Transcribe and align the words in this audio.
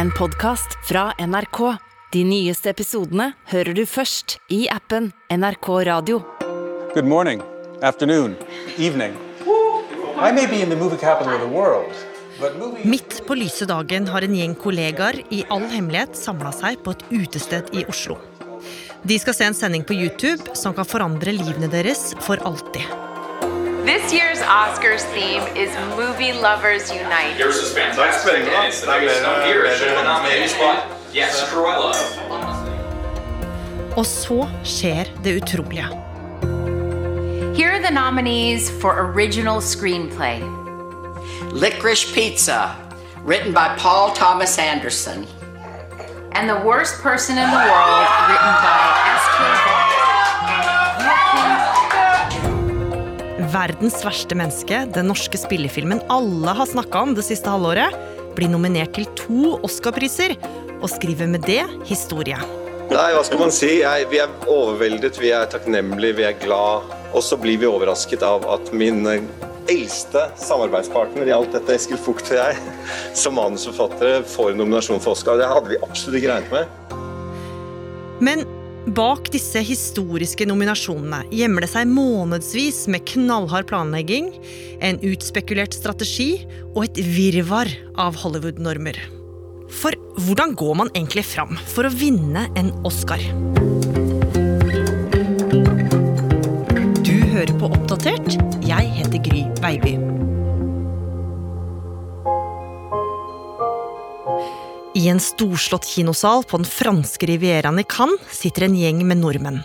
en 0.00 0.10
podkast 0.10 0.78
fra 0.88 1.12
NRK. 1.18 1.58
De 2.12 2.20
nyeste 2.24 2.70
episodene 2.72 3.34
hører 3.50 3.76
du 3.76 3.82
først 3.84 4.38
i 4.48 4.62
appen 4.72 5.10
NRK 5.28 5.68
Radio. 5.90 6.22
Good 6.94 7.04
morning, 7.04 7.42
afternoon, 7.82 8.38
evening. 8.78 9.12
I 10.16 10.32
may 10.32 10.46
be 10.46 10.62
in 10.62 10.70
the 10.70 10.76
movie 10.76 10.96
capital 10.96 11.34
of 11.34 11.40
the 11.40 11.52
world. 11.52 11.92
Midt 12.84 13.20
på 13.26 13.36
lyse 13.36 13.68
dagen 13.68 14.08
har 14.08 14.24
en 14.24 14.38
gjeng 14.38 14.56
kollegaer 14.56 15.20
i 15.28 15.42
all 15.52 15.68
hemmelighet 15.68 16.16
samla 16.16 16.54
seg 16.56 16.80
på 16.80 16.96
et 16.96 17.04
utested 17.10 17.68
i 17.76 17.84
Oslo. 17.92 18.16
De 19.04 19.20
skal 19.20 19.36
se 19.36 19.50
en 19.50 19.58
sending 19.58 19.84
på 19.84 19.98
YouTube 20.00 20.56
som 20.56 20.72
kan 20.72 20.88
forandre 20.88 21.36
livene 21.36 21.68
deres 21.68 22.14
for 22.24 22.40
alltid. 22.48 22.88
This 23.84 24.14
year's 24.16 24.29
Oscars 24.50 25.02
theme 25.14 25.42
is 25.56 25.70
Movie 25.96 26.32
Lovers 26.32 26.90
Unite. 26.90 27.38
Yours 27.38 27.54
is 27.58 27.72
fantastic. 27.72 28.34
and 28.34 28.66
it's 28.66 28.80
the 28.80 28.88
biggest 28.88 29.22
note 29.22 29.44
here. 29.44 29.64
It 29.64 29.78
should 29.78 29.86
have 29.86 29.98
been 29.98 30.04
nominated, 30.04 30.50
but 30.58 31.14
yes, 31.14 31.40
Cruella. 31.50 31.94
Og 33.96 34.06
så 34.06 34.48
skjer 34.64 35.04
det 35.24 35.42
utrolige. 35.42 35.86
Here 37.54 37.70
are 37.70 37.82
the 37.82 37.94
nominees 37.94 38.70
for 38.80 38.90
Original 39.12 39.60
Screenplay. 39.60 40.42
Licorice 41.52 42.12
Pizza, 42.12 42.74
written 43.24 43.52
by 43.52 43.76
Paul 43.78 44.12
Thomas 44.14 44.58
Anderson. 44.58 45.26
And 46.32 46.48
The 46.48 46.60
Worst 46.66 47.02
Person 47.02 47.38
in 47.38 47.48
the 47.50 47.62
World, 47.70 48.06
written 48.28 48.54
by 48.66 49.09
Verdens 53.50 53.96
verste 54.04 54.36
menneske, 54.38 54.84
den 54.94 55.08
norske 55.10 55.38
spillefilmen 55.40 56.02
alle 56.12 56.52
har 56.54 56.68
snakka 56.68 57.00
om 57.02 57.14
det 57.16 57.24
siste 57.26 57.50
halvåret, 57.50 57.96
blir 58.36 58.50
nominert 58.52 58.92
til 58.94 59.08
to 59.18 59.56
Oscar-priser 59.66 60.36
og 60.80 60.86
skriver 60.92 61.30
med 61.32 61.42
det 61.48 61.64
historie. 61.88 62.38
Nei, 62.90 63.08
hva 63.14 63.22
skal 63.26 63.40
man 63.42 63.52
si? 63.54 63.70
Jeg, 63.80 64.06
vi 64.10 64.20
er 64.22 64.30
overveldet, 64.50 65.18
vi 65.22 65.32
er 65.34 65.50
takknemlige, 65.50 66.18
vi 66.20 66.26
er 66.28 66.38
glad. 66.42 66.90
Og 67.10 67.24
så 67.26 67.38
blir 67.40 67.58
vi 67.58 67.66
overrasket 67.66 68.22
av 68.26 68.46
at 68.50 68.70
min 68.76 69.02
eh, 69.10 69.26
eldste 69.70 70.28
samarbeidspartner 70.38 71.30
i 71.30 71.34
alt 71.34 71.54
dette, 71.54 71.74
Eskil 71.74 71.98
Fugt 72.02 72.30
og 72.30 72.38
jeg, 72.38 72.58
som 73.18 73.38
manusforfattere 73.38 74.24
får 74.30 74.52
en 74.52 74.62
nominasjon 74.62 75.02
for 75.02 75.14
Oscar. 75.16 75.38
Det 75.40 75.50
hadde 75.50 75.74
vi 75.74 75.82
absolutt 75.82 76.20
ikke 76.20 76.34
regnet 76.36 76.54
med. 76.54 76.76
Men 78.20 78.44
bak 78.96 79.28
disse 79.32 79.60
historiske 79.62 80.46
nominasjonene 80.48 81.22
gjemmer 81.34 81.64
det 81.64 81.70
seg 81.72 81.90
månedsvis 81.90 82.84
med 82.90 83.04
knallhard 83.08 83.68
planlegging, 83.70 84.32
en 84.82 85.00
utspekulert 85.06 85.76
strategi 85.76 86.42
og 86.74 86.84
et 86.88 87.00
virvar 87.14 87.70
av 88.00 88.18
Hollywood-normer. 88.22 88.98
For 89.70 89.94
hvordan 90.26 90.56
går 90.58 90.78
man 90.82 90.90
egentlig 90.96 91.26
fram 91.28 91.54
for 91.70 91.86
å 91.86 91.94
vinne 91.94 92.48
en 92.58 92.72
Oscar? 92.88 93.22
Du 97.06 97.14
hører 97.30 97.54
på 97.60 97.70
Oppdatert. 97.70 98.40
Jeg 98.66 98.90
heter 98.98 99.22
Gry 99.30 99.46
Baby. 99.62 100.19
I 105.00 105.08
en 105.08 105.20
storslått 105.22 105.86
kinosal 105.88 106.42
på 106.44 106.58
den 106.60 106.66
franske 106.68 107.24
rivieraen 107.30 107.78
i 107.80 107.86
Cannes 107.88 108.34
sitter 108.36 108.66
en 108.66 108.74
gjeng 108.76 108.98
med 109.08 109.22
nordmenn. 109.22 109.62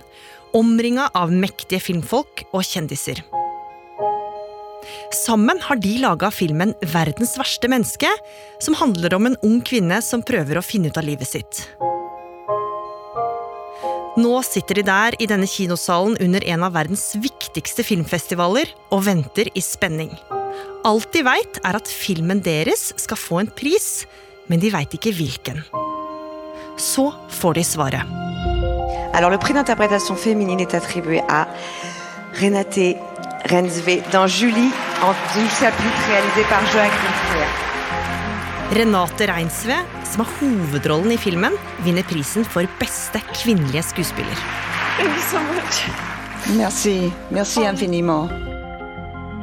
Omringa 0.55 1.09
av 1.17 1.33
mektige 1.33 1.81
filmfolk 1.83 2.45
og 2.53 2.63
kjendiser. 2.63 3.19
Sammen 5.25 5.59
har 5.65 5.81
de 5.81 5.97
laga 5.99 6.29
filmen 6.31 6.71
'Verdens 6.79 7.35
verste 7.41 7.67
menneske', 7.67 8.13
som 8.63 8.77
handler 8.79 9.15
om 9.17 9.25
en 9.25 9.37
ung 9.43 9.59
kvinne 9.61 9.99
som 10.01 10.23
prøver 10.23 10.55
å 10.57 10.63
finne 10.63 10.87
ut 10.87 10.97
av 11.01 11.03
livet 11.03 11.27
sitt. 11.27 11.67
Nå 14.15 14.35
sitter 14.47 14.79
de 14.79 14.87
der 14.87 15.19
i 15.19 15.27
denne 15.27 15.47
kinosalen 15.47 16.15
under 16.21 16.45
en 16.47 16.63
av 16.63 16.77
verdens 16.77 17.11
viktigste 17.19 17.83
filmfestivaler 17.83 18.71
og 18.89 19.03
venter 19.03 19.51
i 19.51 19.59
spenning. 19.59 20.15
Alt 20.85 21.11
de 21.11 21.25
veit, 21.27 21.59
er 21.65 21.75
at 21.75 21.91
filmen 21.91 22.39
deres 22.39 22.93
skal 22.95 23.17
få 23.17 23.41
en 23.41 23.51
pris, 23.51 24.05
men 24.49 24.59
de 24.59 24.71
veit 24.73 24.93
ikke 24.97 25.13
hvilken. 25.15 25.61
Så 26.77 27.11
får 27.29 27.53
de 27.59 27.63
svaret. 27.63 28.15
Alors 29.13 29.29
le 29.29 29.37
prix 29.37 29.53
d'interprétation 29.53 30.15
féminine 30.15 30.59
est 30.59 30.73
attribué 30.73 31.21
à 31.29 31.47
Renate 32.39 32.97
Renzve 33.49 34.01
dans 34.11 34.27
Julie 34.27 34.71
en 35.01 35.11
du 35.11 35.47
chapitre 35.49 36.01
réalisé 36.09 36.43
par 36.49 36.65
Joachim 36.65 37.13
Trier. 37.29 37.51
Renate 38.73 39.21
Reinsve, 39.29 39.77
som 40.03 40.25
har 40.25 40.31
hovedrollen 40.41 41.13
i 41.13 41.17
filmen, 41.21 41.53
vinner 41.85 42.03
prisen 42.03 42.43
for 42.43 42.65
beste 42.79 43.21
kvinnelige 43.35 43.83
skuespiller. 43.91 44.41
Merci. 46.57 47.11
Merci 47.31 47.63
infiniment. 47.65 48.54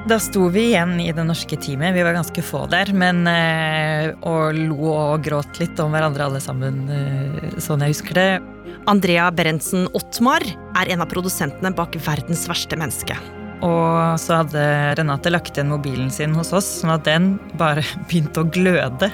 Da 0.02 0.16
sto 0.18 0.48
vi 0.50 0.64
igjen 0.72 0.96
i 1.00 1.12
det 1.14 1.22
norske 1.22 1.54
teamet. 1.62 1.94
Vi 1.94 2.02
var 2.02 2.16
ganske 2.16 2.42
få 2.42 2.64
der. 2.70 2.90
Men, 2.92 3.22
eh, 3.30 4.10
og 4.26 4.56
lo 4.56 4.88
og 4.90 5.22
gråt 5.22 5.60
litt 5.62 5.78
om 5.78 5.92
hverandre 5.94 6.26
alle 6.26 6.40
sammen, 6.42 6.88
eh, 6.90 7.60
sånn 7.62 7.84
jeg 7.86 7.94
husker 7.94 8.14
det. 8.18 8.42
Andrea 8.90 9.30
Berentsen 9.30 9.86
Ottmar 9.94 10.42
er 10.74 10.90
en 10.90 11.02
av 11.02 11.08
produsentene 11.08 11.70
bak 11.74 11.92
'Verdens 11.92 12.48
verste 12.48 12.74
menneske'. 12.76 13.16
Og 13.62 14.18
så 14.18 14.42
hadde 14.42 14.96
Renate 14.98 15.30
lagt 15.30 15.54
igjen 15.54 15.70
mobilen 15.70 16.10
sin 16.10 16.34
hos 16.34 16.52
oss, 16.52 16.82
sånn 16.82 16.94
at 16.94 17.04
den 17.04 17.38
bare 17.56 17.82
begynte 18.08 18.42
å 18.42 18.50
gløde 18.50 19.12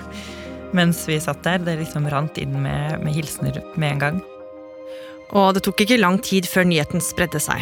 mens 0.73 1.07
vi 1.07 1.21
satt 1.21 1.43
der. 1.43 1.59
Det 1.59 1.79
liksom 1.85 2.09
rant 2.09 2.39
inn 2.39 2.63
med, 2.63 3.03
med 3.05 3.13
hilsener 3.13 3.63
med 3.77 3.93
en 3.93 3.99
gang. 3.99 4.23
Og 5.33 5.53
det 5.53 5.65
tok 5.65 5.85
ikke 5.85 6.01
lang 6.01 6.19
tid 6.19 6.49
før 6.49 6.65
nyheten 6.65 7.01
spredde 7.01 7.39
seg. 7.39 7.61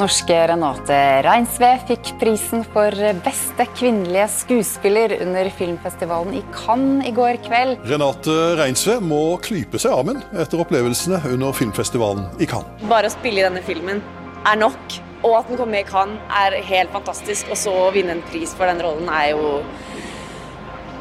Norske 0.00 0.36
Renate 0.48 0.96
Reinsve 1.26 1.74
fikk 1.84 2.14
prisen 2.20 2.62
for 2.72 2.94
beste 3.20 3.66
kvinnelige 3.76 4.30
skuespiller 4.32 5.12
under 5.20 5.50
filmfestivalen 5.52 6.38
i 6.38 6.40
Cannes 6.54 7.04
i 7.04 7.12
går 7.12 7.36
kveld. 7.44 7.82
Renate 7.90 8.36
Reinsve 8.56 8.96
må 9.04 9.36
klype 9.44 9.80
seg 9.82 9.92
armen 9.92 10.22
etter 10.32 10.62
opplevelsene 10.64 11.20
under 11.34 11.52
filmfestivalen 11.56 12.30
i 12.40 12.48
Cannes. 12.48 12.86
Bare 12.88 13.10
å 13.10 13.12
spille 13.12 13.42
i 13.42 13.44
denne 13.44 13.60
filmen 13.66 14.00
er 14.48 14.62
nok, 14.62 14.96
og 15.20 15.36
at 15.42 15.50
den 15.50 15.60
kommer 15.60 15.74
med 15.76 15.84
i 15.84 15.90
Cannes 15.90 16.32
er 16.46 16.56
helt 16.70 16.96
fantastisk. 16.96 17.52
Og 17.52 17.60
så 17.60 17.74
å 17.82 17.90
vinne 17.92 18.16
en 18.16 18.24
pris 18.30 18.56
for 18.56 18.72
den 18.72 18.80
rollen 18.80 19.10
er 19.20 19.34
jo 19.34 19.58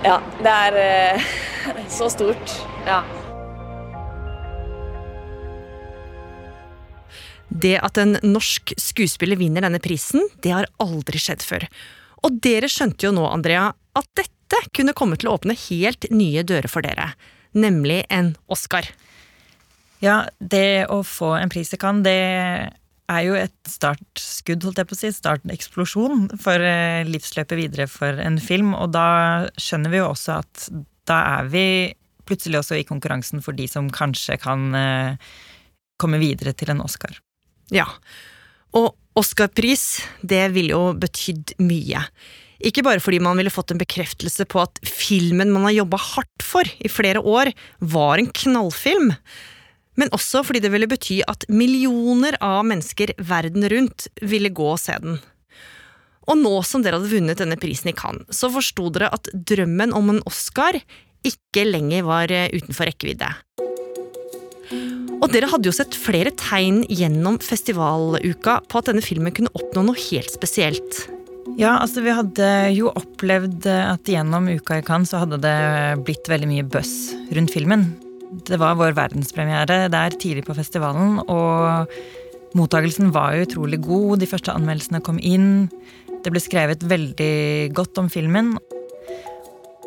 Ja, 0.04 0.20
det 0.44 0.58
er 0.68 0.81
eh, 0.84 1.31
så 2.00 2.12
stort. 2.12 2.60
Ja. 2.84 3.00
Det 7.50 7.76
at 7.82 7.98
en 7.98 8.18
norsk 8.24 8.76
skuespiller 8.78 9.40
vinner 9.40 9.66
denne 9.66 9.82
prisen, 9.82 10.26
det 10.44 10.54
har 10.54 10.70
aldri 10.82 11.22
skjedd 11.22 11.44
før. 11.46 11.66
Og 12.26 12.38
dere 12.44 12.70
skjønte 12.70 13.08
jo 13.08 13.14
nå, 13.16 13.26
Andrea, 13.26 13.70
at 13.98 14.10
dette 14.18 14.64
kunne 14.76 14.96
komme 14.98 15.18
til 15.20 15.30
å 15.30 15.38
åpne 15.38 15.58
helt 15.68 16.10
nye 16.14 16.44
dører 16.46 16.70
for 16.72 16.86
dere. 16.86 17.14
Nemlig 17.58 18.04
en 18.14 18.36
Oscar. 18.52 18.88
Ja, 20.04 20.24
det 20.40 20.88
å 20.94 21.02
få 21.04 21.34
en 21.40 21.52
pris 21.52 21.74
i 21.76 21.80
Cannes, 21.80 22.06
det 22.06 22.20
er 23.10 23.24
jo 23.26 23.36
et 23.36 23.56
startskudd, 23.68 24.64
holdt 24.64 24.81
jeg 24.81 24.90
på 24.90 24.96
å 24.96 25.00
si. 25.00 25.12
Starteksplosjon 25.16 26.28
for 26.40 26.64
eh, 26.64 27.08
livsløpet 27.10 27.58
videre 27.58 27.88
for 27.90 28.22
en 28.22 28.38
film. 28.42 28.76
Og 28.78 28.94
da 28.94 29.50
skjønner 29.60 29.94
vi 29.94 30.02
jo 30.02 30.12
også 30.12 30.40
at 30.44 30.68
da 31.10 31.22
er 31.40 31.50
vi 31.50 31.66
plutselig 32.30 32.62
også 32.62 32.78
i 32.78 32.86
konkurransen 32.86 33.42
for 33.42 33.58
de 33.58 33.66
som 33.68 33.90
kanskje 33.90 34.38
kan 34.42 34.70
eh, 34.78 35.31
komme 36.00 36.22
videre 36.22 36.54
til 36.54 36.72
en 36.76 36.86
Oscar. 36.86 37.18
Ja. 37.74 37.88
Og 38.78 38.94
Oscar-pris, 39.19 40.02
det 40.22 40.46
ville 40.56 40.75
jo 40.75 40.94
betydd 40.97 41.56
mye. 41.62 42.03
Ikke 42.59 42.84
bare 42.84 43.02
fordi 43.03 43.22
man 43.24 43.40
ville 43.40 43.53
fått 43.53 43.72
en 43.72 43.80
bekreftelse 43.80 44.46
på 44.52 44.62
at 44.66 44.81
filmen 44.84 45.52
man 45.53 45.69
har 45.69 45.78
jobba 45.80 46.00
hardt 46.03 46.44
for 46.44 46.68
i 46.80 46.91
flere 46.91 47.24
år, 47.24 47.54
var 47.80 48.19
en 48.19 48.30
knallfilm, 48.36 49.13
men 50.00 50.12
også 50.16 50.44
fordi 50.48 50.62
det 50.63 50.71
ville 50.71 50.88
bety 50.88 51.21
at 51.27 51.45
millioner 51.51 52.38
av 52.44 52.63
mennesker 52.68 53.16
verden 53.18 53.68
rundt 53.72 54.07
ville 54.22 54.51
gå 54.56 54.69
og 54.74 54.80
se 54.80 54.95
den. 55.04 55.19
Og 56.30 56.38
nå 56.39 56.54
som 56.68 56.83
dere 56.83 57.00
hadde 57.00 57.12
vunnet 57.12 57.39
denne 57.42 57.57
prisen 57.60 57.92
i 57.92 57.95
Cannes, 57.98 58.27
så 58.36 58.51
forsto 58.54 58.92
dere 58.94 59.10
at 59.15 59.31
drømmen 59.33 59.95
om 59.98 60.13
en 60.13 60.24
Oscar 60.30 60.77
ikke 61.25 61.65
lenger 61.68 62.06
var 62.07 62.31
utenfor 62.31 62.88
rekkevidde. 62.88 63.27
Og 65.19 65.27
dere 65.33 65.50
hadde 65.51 65.68
jo 65.68 65.75
sett 65.75 65.95
flere 66.00 66.31
tegn 66.39 66.83
gjennom 66.88 67.39
festivaluka 67.44 68.60
på 68.71 68.80
at 68.80 68.89
denne 68.89 69.04
filmen 69.04 69.33
kunne 69.36 69.51
oppnå 69.57 69.83
noe 69.89 70.04
helt 70.10 70.31
spesielt. 70.31 71.04
Ja, 71.60 71.75
altså 71.81 72.04
vi 72.06 72.13
hadde 72.16 72.48
jo 72.71 72.92
opplevd 72.95 73.68
at 73.68 74.07
gjennom 74.07 74.48
uka 74.48 74.80
i 74.80 74.86
Cannes 74.86 75.12
så 75.12 75.24
hadde 75.24 75.42
det 75.44 75.57
blitt 76.07 76.30
veldig 76.31 76.48
mye 76.48 76.68
buzz 76.71 77.12
rundt 77.36 77.51
filmen. 77.51 77.89
Det 78.48 78.60
var 78.62 78.77
vår 78.80 78.95
verdenspremiere 78.95 79.88
der 79.92 80.16
tidlig 80.21 80.45
på 80.48 80.56
festivalen, 80.56 81.18
og 81.25 81.92
mottagelsen 82.56 83.12
var 83.12 83.36
jo 83.36 83.48
utrolig 83.48 83.81
god. 83.83 84.22
De 84.22 84.30
første 84.30 84.54
anmeldelsene 84.56 85.04
kom 85.04 85.19
inn. 85.19 85.68
Det 86.24 86.31
ble 86.31 86.42
skrevet 86.44 86.86
veldig 86.86 87.74
godt 87.75 88.00
om 88.00 88.07
filmen. 88.13 88.54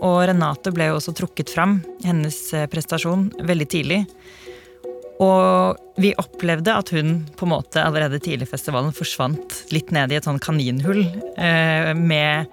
Og 0.03 0.19
Renate 0.27 0.73
ble 0.75 0.91
jo 0.91 0.99
også 0.99 1.15
trukket 1.15 1.53
fram, 1.55 1.79
hennes 2.03 2.39
eh, 2.59 2.67
prestasjon, 2.71 3.29
veldig 3.47 3.69
tidlig. 3.71 4.01
Og 5.23 6.01
vi 6.01 6.15
opplevde 6.19 6.75
at 6.75 6.91
hun 6.97 7.23
på 7.37 7.47
en 7.47 7.53
måte 7.53 7.83
allerede 7.85 8.21
tidlig 8.23 8.49
i 8.49 8.53
festivalen 8.55 8.95
forsvant 8.97 9.63
litt 9.75 9.93
ned 9.95 10.13
i 10.13 10.19
et 10.19 10.27
sånn 10.27 10.43
kaninhull 10.43 11.05
eh, 11.37 11.93
med 11.95 12.51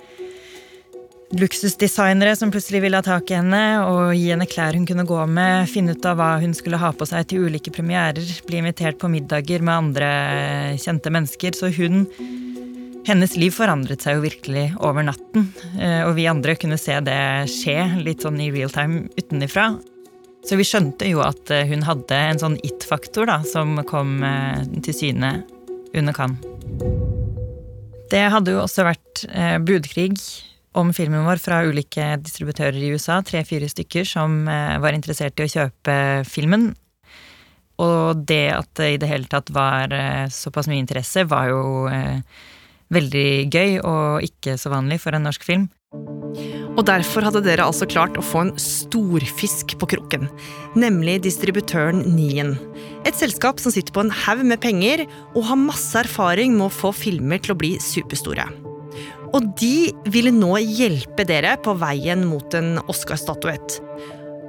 luksusdesignere 1.39 2.33
som 2.35 2.51
plutselig 2.51 2.81
ville 2.81 2.97
ha 2.97 3.05
tak 3.05 3.29
i 3.29 3.37
henne 3.37 3.61
og 3.85 4.15
gi 4.17 4.31
henne 4.31 4.47
klær 4.49 4.73
hun 4.73 4.87
kunne 4.89 5.05
gå 5.07 5.19
med, 5.29 5.69
finne 5.69 5.93
ut 5.93 6.07
av 6.09 6.17
hva 6.17 6.29
hun 6.41 6.55
skulle 6.57 6.79
ha 6.81 6.89
på 6.95 7.05
seg 7.09 7.27
til 7.29 7.45
ulike 7.45 7.73
premierer, 7.73 8.25
bli 8.47 8.61
invitert 8.61 8.97
på 9.01 9.11
middager 9.13 9.61
med 9.61 9.75
andre 9.75 10.09
kjente 10.81 11.13
mennesker. 11.13 11.53
Så 11.57 11.69
hun 11.77 12.07
hennes 13.07 13.35
liv 13.39 13.53
forandret 13.55 14.03
seg 14.03 14.17
jo 14.17 14.25
virkelig 14.25 14.65
over 14.85 15.05
natten, 15.05 15.47
eh, 15.77 16.01
og 16.07 16.15
vi 16.17 16.27
andre 16.29 16.57
kunne 16.59 16.81
se 16.81 16.97
det 17.05 17.21
skje 17.51 17.77
litt 18.03 18.25
sånn 18.25 18.41
i 18.41 18.51
real 18.53 18.73
time 18.73 19.07
utenifra. 19.17 19.71
Så 20.49 20.57
vi 20.57 20.65
skjønte 20.65 21.05
jo 21.05 21.19
at 21.21 21.51
eh, 21.53 21.67
hun 21.69 21.83
hadde 21.85 22.17
en 22.17 22.39
sånn 22.41 22.55
it-faktor 22.65 23.27
da, 23.29 23.35
som 23.45 23.75
kom 23.85 24.23
eh, 24.25 24.63
til 24.81 24.95
syne 24.97 25.29
under 25.93 26.15
Cannes. 26.17 26.41
Det 28.09 28.23
hadde 28.33 28.55
jo 28.55 28.63
også 28.63 28.87
vært 28.87 29.21
budkrig 29.61 30.15
om 30.79 30.89
filmen 30.97 31.27
vår 31.27 31.37
fra 31.43 31.59
ulike 31.61 32.15
distributører 32.23 32.79
i 32.81 32.89
USA, 32.95 33.19
tre-fire 33.21 33.69
stykker, 33.69 34.07
som 34.09 34.47
var 34.47 34.95
interessert 34.97 35.37
i 35.37 35.45
å 35.45 35.51
kjøpe 35.51 35.97
filmen. 36.25 36.71
Og 37.85 38.23
det 38.25 38.47
at 38.55 38.71
det 38.81 38.87
i 38.95 38.97
det 39.03 39.11
hele 39.11 39.29
tatt 39.29 39.53
var 39.53 39.93
såpass 40.33 40.71
mye 40.71 40.81
interesse, 40.81 41.27
var 41.29 41.51
jo 41.51 41.85
veldig 42.97 43.29
gøy 43.53 43.77
og 43.83 44.25
ikke 44.25 44.57
så 44.57 44.73
vanlig 44.73 44.97
for 45.05 45.13
en 45.13 45.29
norsk 45.29 45.45
film. 45.45 45.69
Og 46.79 46.85
derfor 46.87 47.25
hadde 47.27 47.41
dere 47.43 47.65
altså 47.67 47.83
klart 47.89 48.15
å 48.15 48.23
få 48.23 48.45
en 48.45 48.53
storfisk 48.55 49.73
på 49.81 49.87
kroken. 49.91 50.29
Nemlig 50.79 51.17
distributøren 51.25 52.05
Nien. 52.15 52.53
Et 53.03 53.15
selskap 53.19 53.59
som 53.59 53.73
sitter 53.75 53.91
på 53.91 54.05
en 54.05 54.13
haug 54.15 54.45
med 54.47 54.61
penger 54.63 55.03
og 55.33 55.43
har 55.49 55.59
masse 55.59 55.97
erfaring 55.99 56.55
med 56.55 56.69
å 56.69 56.71
få 56.71 56.93
filmer 56.95 57.41
til 57.43 57.51
å 57.51 57.59
bli 57.59 57.73
superstore. 57.83 58.45
Og 59.35 59.49
de 59.59 59.91
ville 60.07 60.31
nå 60.31 60.53
hjelpe 60.63 61.25
dere 61.27 61.57
på 61.61 61.75
veien 61.81 62.23
mot 62.29 62.55
en 62.55 62.79
Oscar-statuett. 62.87 63.81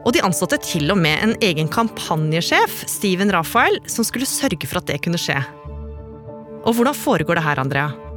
Og 0.07 0.15
de 0.15 0.23
ansatte 0.25 0.61
til 0.65 0.87
og 0.95 1.01
med 1.03 1.19
en 1.27 1.35
egen 1.45 1.69
kampanjesjef, 1.69 2.85
Steven 2.89 3.35
Raphael, 3.35 3.81
som 3.91 4.07
skulle 4.07 4.29
sørge 4.29 4.71
for 4.71 4.79
at 4.81 4.87
det 4.89 5.03
kunne 5.03 5.21
skje. 5.21 5.43
Og 6.63 6.79
hvordan 6.79 6.97
foregår 6.97 7.41
det 7.41 7.45
her, 7.49 7.61
Andrea? 7.61 8.10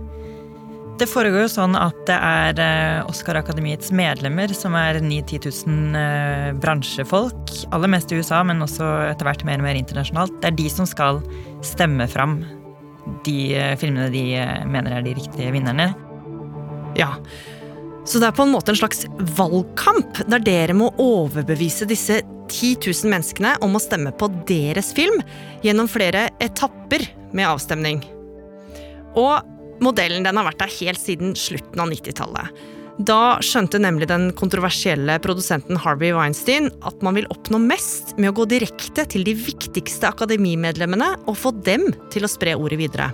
Det 1.00 1.08
foregår 1.10 1.48
jo 1.48 1.50
sånn 1.50 1.74
at 1.74 1.98
det 2.06 2.16
er 2.16 2.60
eh, 2.62 3.08
Oscar-akademiets 3.10 3.90
medlemmer 3.96 4.52
som 4.54 4.76
er 4.78 5.00
9-10 5.02 5.48
000 5.66 5.98
eh, 5.98 6.50
bransjefolk. 6.62 7.54
Aller 7.74 7.90
mest 7.90 8.14
i 8.14 8.20
USA, 8.22 8.44
men 8.46 8.62
også 8.62 8.86
etter 9.08 9.26
hvert 9.26 9.46
mer 9.48 9.64
og 9.64 9.66
mer 9.66 9.80
internasjonalt. 9.80 10.36
Det 10.44 10.52
er 10.52 10.60
de 10.60 10.68
som 10.70 10.88
skal 10.90 11.24
stemme 11.66 12.06
fram 12.12 12.44
de 13.26 13.38
eh, 13.58 13.74
filmene 13.82 14.12
de 14.14 14.24
mener 14.70 15.00
er 15.00 15.08
de 15.08 15.16
riktige 15.18 15.50
vinnerne. 15.56 15.90
Ja, 17.00 17.16
så 18.06 18.20
det 18.22 18.30
er 18.30 18.38
på 18.38 18.46
en 18.46 18.54
måte 18.54 18.74
en 18.74 18.78
slags 18.78 19.08
valgkamp, 19.38 20.22
der 20.30 20.44
dere 20.46 20.76
må 20.78 20.92
overbevise 21.02 21.88
disse 21.90 22.20
10 22.52 22.76
000 22.84 23.10
menneskene 23.16 23.56
om 23.66 23.74
å 23.74 23.82
stemme 23.82 24.12
på 24.14 24.30
deres 24.46 24.92
film 24.94 25.24
gjennom 25.66 25.90
flere 25.90 26.28
etapper 26.44 27.08
med 27.34 27.50
avstemning. 27.50 28.04
Og 29.18 29.53
Modellen 29.82 30.26
den 30.26 30.38
har 30.38 30.46
vært 30.48 30.62
der 30.62 30.78
helt 30.80 31.02
siden 31.02 31.34
slutten 31.40 31.82
av 31.82 31.90
90-tallet. 31.92 32.64
Da 33.02 33.40
skjønte 33.42 33.80
nemlig 33.82 34.06
den 34.12 34.28
kontroversielle 34.38 35.16
produsenten 35.24 35.80
Harvey 35.82 36.14
Weinstein 36.14 36.70
at 36.86 37.02
man 37.06 37.18
vil 37.18 37.26
oppnå 37.34 37.58
mest 37.58 38.14
med 38.20 38.30
å 38.30 38.36
gå 38.38 38.46
direkte 38.52 39.08
til 39.10 39.26
de 39.26 39.34
viktigste 39.34 40.12
akademimedlemmene 40.12 41.16
og 41.26 41.40
få 41.40 41.56
dem 41.66 41.90
til 42.14 42.28
å 42.28 42.30
spre 42.30 42.54
ordet 42.54 42.78
videre. 42.84 43.10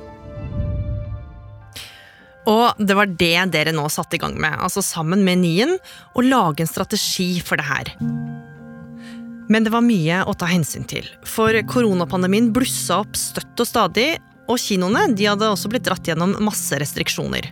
Og 2.49 2.81
det 2.81 2.95
var 2.97 3.07
det 3.19 3.35
dere 3.53 3.71
nå 3.75 3.85
satte 3.93 4.17
i 4.17 4.21
gang 4.21 4.35
med, 4.39 4.57
altså 4.59 4.83
sammen 4.83 5.23
med 5.23 5.43
Nien, 5.43 5.75
å 6.17 6.25
lage 6.25 6.65
en 6.65 6.71
strategi 6.71 7.37
for 7.45 7.61
det 7.61 7.67
her. 7.69 7.93
Men 9.49 9.65
det 9.65 9.71
var 9.73 9.85
mye 9.85 10.23
å 10.29 10.35
ta 10.37 10.49
hensyn 10.49 10.85
til, 10.89 11.07
for 11.25 11.55
koronapandemien 11.71 12.51
blussa 12.53 12.99
opp 13.03 13.15
støtt 13.17 13.63
og 13.63 13.69
stadig, 13.69 14.09
og 14.49 14.59
kinoene 14.61 15.09
de 15.13 15.29
hadde 15.29 15.49
også 15.49 15.69
blitt 15.71 15.85
dratt 15.87 16.07
gjennom 16.09 16.35
masse 16.43 16.75
restriksjoner. 16.81 17.51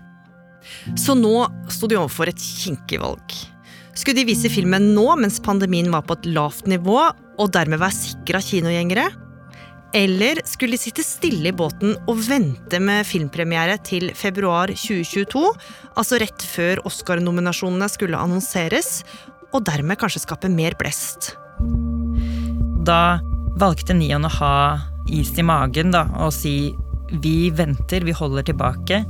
Så 0.99 1.15
nå 1.15 1.45
sto 1.71 1.87
de 1.87 1.99
overfor 1.99 2.31
et 2.31 2.41
kinkig 2.41 2.99
valg. 3.01 3.37
Skulle 3.97 4.19
de 4.19 4.27
vise 4.29 4.49
filmen 4.53 4.91
nå 4.93 5.05
mens 5.17 5.39
pandemien 5.43 5.89
var 5.93 6.03
på 6.05 6.17
et 6.17 6.27
lavt 6.35 6.67
nivå, 6.69 6.99
og 7.37 7.53
dermed 7.53 7.81
være 7.81 7.95
sikra 7.95 8.41
kinogjengere? 8.43 9.07
Eller 9.95 10.41
skulle 10.45 10.75
de 10.75 10.81
sitte 10.81 11.05
stille 11.05 11.49
i 11.49 11.55
båten 11.55 11.95
og 12.09 12.19
vente 12.27 12.79
med 12.83 13.07
filmpremiere 13.07 13.77
til 13.87 14.11
februar 14.17 14.73
2022, 14.73 15.43
altså 15.97 16.19
rett 16.21 16.43
før 16.43 16.83
Oscar-nominasjonene 16.89 17.87
skulle 17.89 18.19
annonseres, 18.19 19.01
og 19.55 19.63
dermed 19.65 19.97
kanskje 20.01 20.25
skape 20.25 20.51
mer 20.51 20.75
blest? 20.77 21.31
Da 22.85 23.17
valgte 23.57 23.95
Nian 23.97 24.27
å 24.27 24.33
ha 24.37 24.53
is 25.09 25.31
i 25.39 25.45
magen 25.45 25.95
da, 25.95 26.03
og 26.19 26.35
si 26.35 26.75
vi 27.11 27.49
venter, 27.55 28.05
vi 28.07 28.15
holder 28.15 28.47
tilbake. 28.47 29.01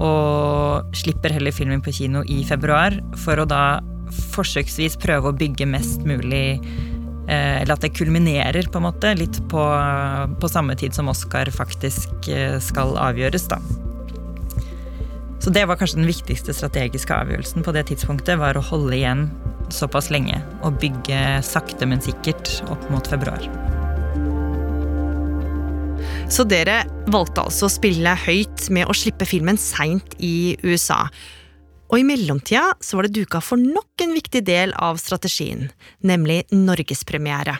Og 0.00 0.96
slipper 0.96 1.34
heller 1.36 1.52
filmen 1.52 1.82
på 1.84 1.92
kino 1.92 2.22
i 2.24 2.40
februar, 2.48 2.96
for 3.20 3.40
å 3.40 3.48
da 3.48 3.80
forsøksvis 4.10 4.98
prøve 5.00 5.30
å 5.30 5.36
bygge 5.36 5.68
mest 5.70 6.02
mulig 6.08 6.58
eh, 6.58 7.60
Eller 7.60 7.74
at 7.76 7.84
det 7.84 7.92
kulminerer, 7.94 8.66
på 8.72 8.80
en 8.80 8.88
måte, 8.88 9.12
litt 9.18 9.38
på, 9.52 9.66
på 10.40 10.50
samme 10.50 10.74
tid 10.80 10.96
som 10.96 11.12
Oscar 11.12 11.52
faktisk 11.54 12.30
eh, 12.32 12.58
skal 12.64 12.96
avgjøres, 12.98 13.46
da. 13.52 13.60
Så 15.40 15.52
det 15.54 15.62
var 15.64 15.78
kanskje 15.80 16.02
den 16.02 16.10
viktigste 16.10 16.52
strategiske 16.52 17.16
avgjørelsen 17.16 17.64
på 17.64 17.72
det 17.72 17.86
tidspunktet, 17.88 18.40
var 18.40 18.58
å 18.58 18.66
holde 18.72 18.98
igjen 18.98 19.28
såpass 19.72 20.10
lenge 20.12 20.42
og 20.66 20.80
bygge 20.82 21.40
sakte, 21.46 21.88
men 21.88 22.02
sikkert 22.04 22.58
opp 22.68 22.90
mot 22.92 23.06
februar. 23.08 23.79
Så 26.30 26.44
dere 26.46 26.84
valgte 27.10 27.42
altså 27.42 27.66
å 27.66 27.72
spille 27.72 28.12
høyt 28.24 28.68
med 28.70 28.86
å 28.86 28.94
slippe 28.94 29.26
filmen 29.26 29.58
seint 29.58 30.14
i 30.22 30.54
USA. 30.62 31.02
Og 31.90 31.98
i 31.98 32.06
mellomtida 32.06 32.76
så 32.78 32.96
var 32.96 33.08
det 33.08 33.16
duka 33.18 33.40
for 33.42 33.58
nok 33.58 34.04
en 34.04 34.14
viktig 34.14 34.44
del 34.46 34.70
av 34.78 35.00
strategien, 35.02 35.66
nemlig 36.06 36.44
norgespremiere. 36.54 37.58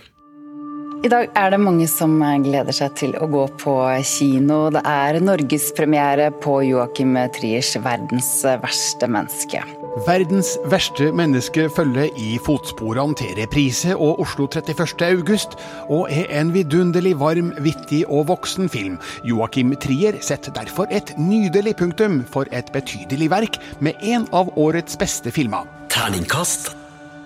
I 1.01 1.09
dag 1.11 1.31
er 1.35 1.51
det 1.51 1.59
mange 1.65 1.89
som 1.89 2.19
gleder 2.45 2.77
seg 2.77 2.95
til 3.01 3.15
å 3.17 3.27
gå 3.33 3.47
på 3.59 3.75
kino. 4.07 4.63
Det 4.71 4.85
er 4.87 5.19
norgespremiere 5.25 6.31
på 6.45 6.61
Joakim 6.69 7.17
Triers 7.35 7.75
'Verdens 7.81 8.35
verste 8.63 9.09
menneske'. 9.09 9.80
Verdens 9.91 10.53
verste 10.71 11.09
menneske 11.11 11.65
følger 11.75 12.13
i 12.15 12.37
fotsporene 12.39 13.17
til 13.19 13.33
Reprise 13.35 13.97
og 13.97 14.21
Oslo 14.23 14.45
31. 14.47 15.03
august, 15.09 15.57
og 15.91 16.07
er 16.15 16.29
en 16.41 16.53
vidunderlig 16.55 17.17
varm, 17.19 17.49
vittig 17.59 18.05
og 18.07 18.29
voksen 18.29 18.71
film. 18.71 19.01
Joakim 19.27 19.73
Trier 19.83 20.21
setter 20.23 20.55
derfor 20.55 20.87
et 20.95 21.11
nydelig 21.19 21.75
punktum 21.81 22.21
for 22.31 22.47
et 22.55 22.71
betydelig 22.73 23.33
verk 23.33 23.59
med 23.83 23.99
en 24.07 24.29
av 24.31 24.53
årets 24.55 24.95
beste 25.01 25.33
filmer. 25.35 25.67
Terningkast 25.91 26.71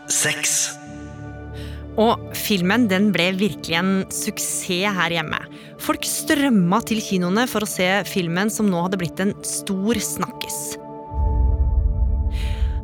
6. 0.09 0.55
Og 2.01 2.33
filmen 2.33 2.89
den 2.89 3.11
ble 3.13 3.29
virkelig 3.37 3.77
en 3.77 3.93
suksess 4.09 4.65
her 4.97 5.13
hjemme. 5.13 5.43
Folk 5.85 6.09
strømma 6.09 6.81
til 6.89 7.05
kinoene 7.05 7.45
for 7.51 7.67
å 7.67 7.69
se 7.69 7.91
filmen 8.09 8.49
som 8.49 8.73
nå 8.73 8.87
hadde 8.87 9.03
blitt 9.05 9.21
en 9.21 9.37
stor 9.45 10.01
snakkis. 10.01 10.79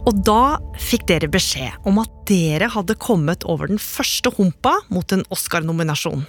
Og 0.09 0.16
da 0.25 0.57
fikk 0.80 1.04
dere 1.11 1.28
beskjed 1.30 1.85
om 1.88 2.00
at 2.00 2.12
dere 2.28 2.71
hadde 2.73 2.97
kommet 3.00 3.45
over 3.45 3.69
den 3.69 3.80
første 3.80 4.33
humpa 4.38 4.78
mot 4.88 5.12
en 5.12 5.26
Oscar-nominasjon. 5.33 6.25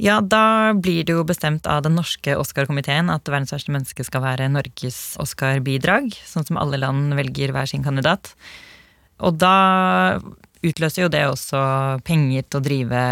Ja, 0.00 0.18
da 0.18 0.74
blir 0.74 1.06
det 1.06 1.14
jo 1.14 1.26
bestemt 1.26 1.68
av 1.70 1.84
den 1.86 1.94
norske 1.98 2.34
Oscar-komiteen 2.38 3.10
at 3.12 3.28
Verdens 3.30 3.54
verste 3.54 3.74
menneske 3.74 4.06
skal 4.06 4.24
være 4.24 4.50
Norges 4.50 5.14
Oscar-bidrag, 5.22 6.10
sånn 6.26 6.46
som 6.46 6.58
alle 6.58 6.80
land 6.82 7.14
velger 7.18 7.54
hver 7.54 7.70
sin 7.70 7.86
kandidat. 7.86 8.32
Og 9.22 9.38
da 9.38 10.18
utløser 10.64 11.04
jo 11.04 11.12
det 11.12 11.22
også 11.28 11.60
penger 12.06 12.46
til 12.48 12.60
å 12.60 12.64
drive 12.64 13.04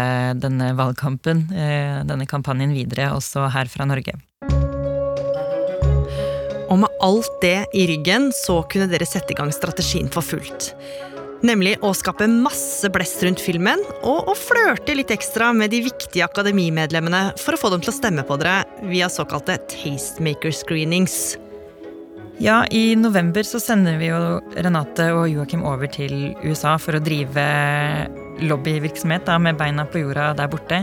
denne 0.43 0.73
valgkampen, 0.75 1.47
eh, 1.55 2.03
denne 2.07 2.27
kampanjen 2.27 2.75
videre, 2.75 3.13
også 3.15 3.47
her 3.53 3.71
fra 3.71 3.87
Norge. 3.87 4.17
Og 6.73 6.79
med 6.81 7.01
alt 7.05 7.33
det 7.43 7.67
i 7.77 7.85
ryggen 7.91 8.31
så 8.33 8.63
kunne 8.65 8.89
dere 8.89 9.05
sette 9.05 9.35
i 9.35 9.37
gang 9.37 9.51
strategien 9.53 10.09
for 10.09 10.25
fullt. 10.25 10.71
Nemlig 11.43 11.75
å 11.83 11.91
skape 11.93 12.25
masse 12.31 12.87
blest 12.89 13.21
rundt 13.25 13.41
filmen, 13.43 13.81
og 14.01 14.29
å 14.31 14.33
flørte 14.37 14.95
litt 14.95 15.11
ekstra 15.11 15.51
med 15.53 15.73
de 15.73 15.81
viktige 15.85 16.23
akademimedlemmene 16.25 17.33
for 17.41 17.53
å 17.53 17.59
få 17.59 17.73
dem 17.73 17.83
til 17.83 17.91
å 17.91 17.97
stemme 17.97 18.23
på 18.25 18.37
dere 18.39 18.63
via 18.87 19.09
såkalte 19.11 19.59
tastemaker 19.69 20.55
screenings. 20.55 21.35
Ja, 22.41 22.63
i 22.71 22.95
november 22.97 23.45
så 23.45 23.59
sender 23.61 23.99
vi 23.99 24.07
jo 24.09 24.39
Renate 24.55 25.11
og 25.13 25.27
Joakim 25.29 25.67
over 25.67 25.91
til 25.91 26.31
USA 26.41 26.77
for 26.81 26.97
å 26.97 27.03
drive 27.03 27.43
lobbyvirksomhet 28.41 29.27
da, 29.27 29.35
med 29.37 29.59
beina 29.59 29.85
på 29.85 30.01
jorda 30.01 30.31
der 30.39 30.49
borte. 30.49 30.81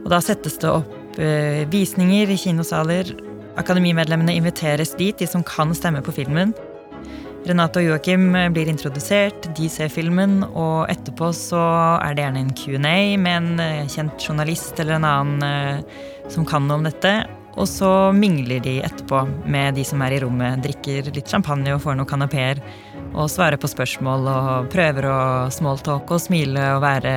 Og 0.00 0.10
da 0.10 0.18
settes 0.24 0.58
det 0.64 0.72
opp 0.72 1.20
eh, 1.20 1.62
visninger 1.70 2.32
i 2.32 2.40
kinosaler. 2.40 3.12
Akademimedlemmene 3.60 4.34
inviteres 4.34 4.94
dit, 4.98 5.18
de 5.18 5.26
som 5.30 5.44
kan 5.46 5.74
stemme 5.76 6.02
på 6.02 6.14
filmen. 6.14 6.54
Renate 7.44 7.82
og 7.82 7.90
Joakim 7.90 8.30
blir 8.54 8.70
introdusert, 8.72 9.50
de 9.56 9.68
ser 9.68 9.90
filmen, 9.92 10.38
og 10.56 10.88
etterpå 10.88 11.28
så 11.36 11.60
er 12.00 12.16
det 12.16 12.24
gjerne 12.24 12.40
en 12.40 12.54
Q&A 12.56 12.98
med 13.20 13.34
en 13.36 13.60
eh, 13.60 13.90
kjent 13.92 14.16
journalist 14.16 14.80
eller 14.80 14.96
en 14.96 15.08
annen 15.08 15.44
eh, 15.44 15.98
som 16.32 16.46
kan 16.48 16.64
noe 16.64 16.80
om 16.80 16.88
dette. 16.88 17.12
Og 17.54 17.68
så 17.70 17.90
mingler 18.16 18.64
de 18.64 18.78
etterpå 18.82 19.20
med 19.44 19.76
de 19.76 19.84
som 19.86 20.00
er 20.02 20.16
i 20.16 20.22
rommet, 20.24 20.64
drikker 20.64 21.12
litt 21.12 21.30
champagne 21.30 21.76
og 21.76 21.84
får 21.84 22.00
noen 22.00 22.08
kanapeer. 22.10 22.64
Og 23.12 23.28
svarer 23.30 23.60
på 23.60 23.70
spørsmål 23.70 24.26
og 24.32 24.72
prøver 24.72 25.06
å 25.12 25.20
smalltalke 25.54 26.16
og 26.16 26.24
smile 26.24 26.72
og 26.74 26.82
være 26.82 27.14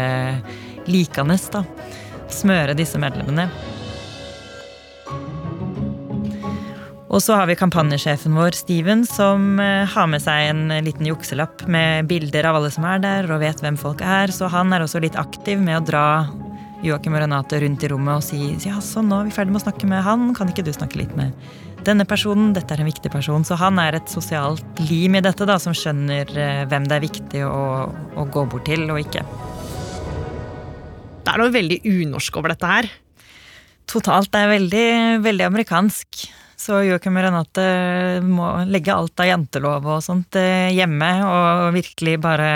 likandes, 0.92 1.48
da. 1.56 1.64
Smøre 2.30 2.76
disse 2.78 3.00
medlemmene. 3.02 3.48
Og 7.08 7.22
så 7.24 7.38
har 7.40 7.48
vi 7.48 7.56
kampanjesjefen 7.56 8.36
vår, 8.36 8.58
Steven, 8.58 9.06
som 9.08 9.62
eh, 9.64 9.88
har 9.88 10.10
med 10.12 10.20
seg 10.24 10.50
en 10.50 10.74
liten 10.84 11.08
jukselapp 11.08 11.64
med 11.72 12.10
bilder 12.10 12.50
av 12.50 12.60
alle 12.60 12.72
som 12.74 12.84
er 12.90 13.00
der, 13.04 13.30
og 13.32 13.40
vet 13.44 13.64
hvem 13.64 13.78
folk 13.80 14.04
er. 14.04 14.34
Så 14.36 14.50
han 14.52 14.76
er 14.76 14.84
også 14.84 15.00
litt 15.04 15.16
aktiv 15.20 15.62
med 15.64 15.80
å 15.80 15.86
dra 15.88 16.08
Joakim 16.84 17.16
og 17.16 17.24
Renate 17.24 17.62
rundt 17.64 17.86
i 17.86 17.90
rommet 17.90 18.20
og 18.20 18.26
si 18.26 18.52
ja, 18.68 18.78
sånn, 18.84 19.08
nå 19.10 19.22
er 19.22 19.30
vi 19.30 19.34
ferdig 19.34 19.56
med 19.56 19.64
å 19.64 19.66
snakke 19.66 19.88
med 19.90 20.04
han, 20.06 20.28
kan 20.38 20.52
ikke 20.52 20.66
du 20.68 20.70
snakke 20.76 21.00
litt 21.00 21.16
med 21.18 21.34
denne 21.88 22.06
personen? 22.10 22.52
Dette 22.54 22.76
er 22.76 22.84
en 22.84 22.90
viktig 22.90 23.10
person. 23.14 23.46
Så 23.48 23.56
han 23.60 23.80
er 23.82 23.98
et 23.98 24.12
sosialt 24.12 24.82
lim 24.90 25.16
i 25.18 25.24
dette, 25.24 25.48
da, 25.48 25.56
som 25.64 25.76
skjønner 25.78 26.34
eh, 26.36 26.64
hvem 26.68 26.88
det 26.90 26.98
er 26.98 27.06
viktig 27.06 27.44
å, 27.48 27.62
å 28.20 28.26
gå 28.34 28.44
bort 28.52 28.68
til 28.68 28.84
og 28.92 29.00
ikke. 29.02 29.24
Det 31.24 31.32
er 31.34 31.40
noe 31.40 31.56
veldig 31.56 31.80
unorsk 31.88 32.40
over 32.40 32.52
dette 32.54 32.74
her. 32.74 32.90
Totalt. 33.88 34.32
Det 34.34 34.44
er 34.44 34.52
veldig, 34.52 34.90
veldig 35.24 35.48
amerikansk. 35.48 36.28
Så 36.58 36.80
Joakim 36.88 37.18
og 37.20 37.28
Renate 37.28 37.66
må 38.26 38.50
legge 38.66 38.94
alt 38.94 39.22
av 39.22 39.30
jantelov 39.30 39.86
og 39.86 40.02
sånt 40.02 40.38
eh, 40.40 40.74
hjemme 40.74 41.12
og 41.28 41.76
virkelig 41.76 42.16
bare 42.24 42.50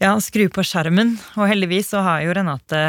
ja, 0.00 0.14
skru 0.24 0.46
på 0.48 0.64
skjermen. 0.64 1.12
Og 1.36 1.50
heldigvis 1.50 1.92
så 1.92 2.00
har 2.06 2.24
jo 2.24 2.32
Renate 2.32 2.80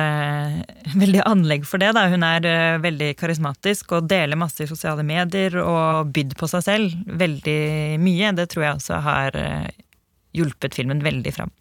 veldig 0.96 1.26
anlegg 1.28 1.68
for 1.68 1.84
det. 1.84 1.92
Da. 1.98 2.08
Hun 2.08 2.24
er 2.24 2.48
uh, 2.48 2.82
veldig 2.84 3.12
karismatisk 3.20 3.92
og 3.98 4.08
deler 4.08 4.40
masse 4.40 4.64
i 4.64 4.72
sosiale 4.72 5.04
medier 5.04 5.60
og 5.60 6.14
bydd 6.16 6.38
på 6.40 6.48
seg 6.54 6.64
selv 6.70 7.16
veldig 7.20 7.62
mye. 8.00 8.32
Det 8.40 8.48
tror 8.54 8.70
jeg 8.70 8.80
også 8.80 9.04
har 9.04 9.42
hjulpet 10.32 10.80
filmen 10.80 11.04
veldig 11.04 11.36
fram. 11.36 11.52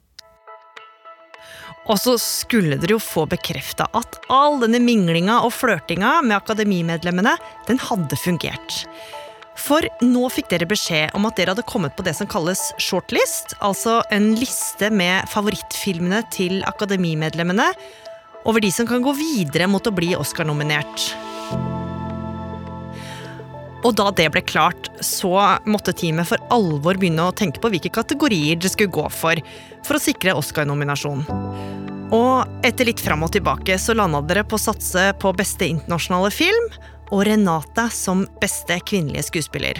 Og 1.88 1.96
så 1.98 2.16
skulle 2.20 2.76
dere 2.78 2.98
jo 2.98 3.02
få 3.02 3.24
bekrefta 3.30 3.86
at 3.96 4.20
all 4.32 4.60
denne 4.60 4.82
minglinga 4.84 5.40
og 5.46 5.54
flørtinga 5.56 6.18
med 6.26 6.36
akademimedlemmene, 6.36 7.32
den 7.70 7.80
hadde 7.82 8.18
fungert. 8.20 8.84
For 9.60 9.84
nå 10.04 10.28
fikk 10.32 10.50
dere 10.52 10.68
beskjed 10.68 11.16
om 11.16 11.26
at 11.28 11.36
dere 11.36 11.54
hadde 11.54 11.66
kommet 11.68 11.96
på 11.96 12.04
det 12.06 12.14
som 12.16 12.28
kalles 12.30 12.70
shortlist, 12.80 13.56
altså 13.60 14.00
en 14.14 14.32
liste 14.38 14.88
med 14.94 15.28
favorittfilmene 15.32 16.22
til 16.32 16.62
akademimedlemmene 16.68 17.72
over 18.48 18.62
de 18.64 18.70
som 18.72 18.88
kan 18.88 19.04
gå 19.04 19.12
videre 19.18 19.68
mot 19.68 19.84
å 19.84 19.92
bli 19.92 20.14
Oscar-nominert. 20.16 21.10
Og 23.80 23.94
da 23.96 24.10
det 24.12 24.26
ble 24.32 24.42
klart, 24.44 24.90
så 25.04 25.32
måtte 25.68 25.94
teamet 25.96 26.28
for 26.28 26.40
alvor 26.52 27.00
begynne 27.00 27.24
å 27.24 27.36
tenke 27.36 27.62
på 27.62 27.70
hvilke 27.72 27.92
kategorier 27.92 28.58
det 28.60 28.72
skulle 28.72 28.92
gå 28.92 29.06
for, 29.12 29.40
for 29.86 29.96
å 29.96 30.02
sikre 30.02 30.36
Oscar-nominasjon. 30.36 31.24
Og 32.14 32.66
etter 32.66 32.88
litt 32.88 33.02
fram 33.02 33.22
og 33.22 33.32
tilbake 33.34 33.76
så 33.78 33.94
landa 33.94 34.22
dere 34.26 34.42
på 34.46 34.58
å 34.58 34.62
satse 34.62 35.10
på 35.22 35.30
beste 35.38 35.68
internasjonale 35.70 36.32
film 36.34 36.66
og 37.10 37.22
Renate 37.26 37.86
som 37.94 38.24
beste 38.42 38.78
kvinnelige 38.86 39.28
skuespiller. 39.28 39.78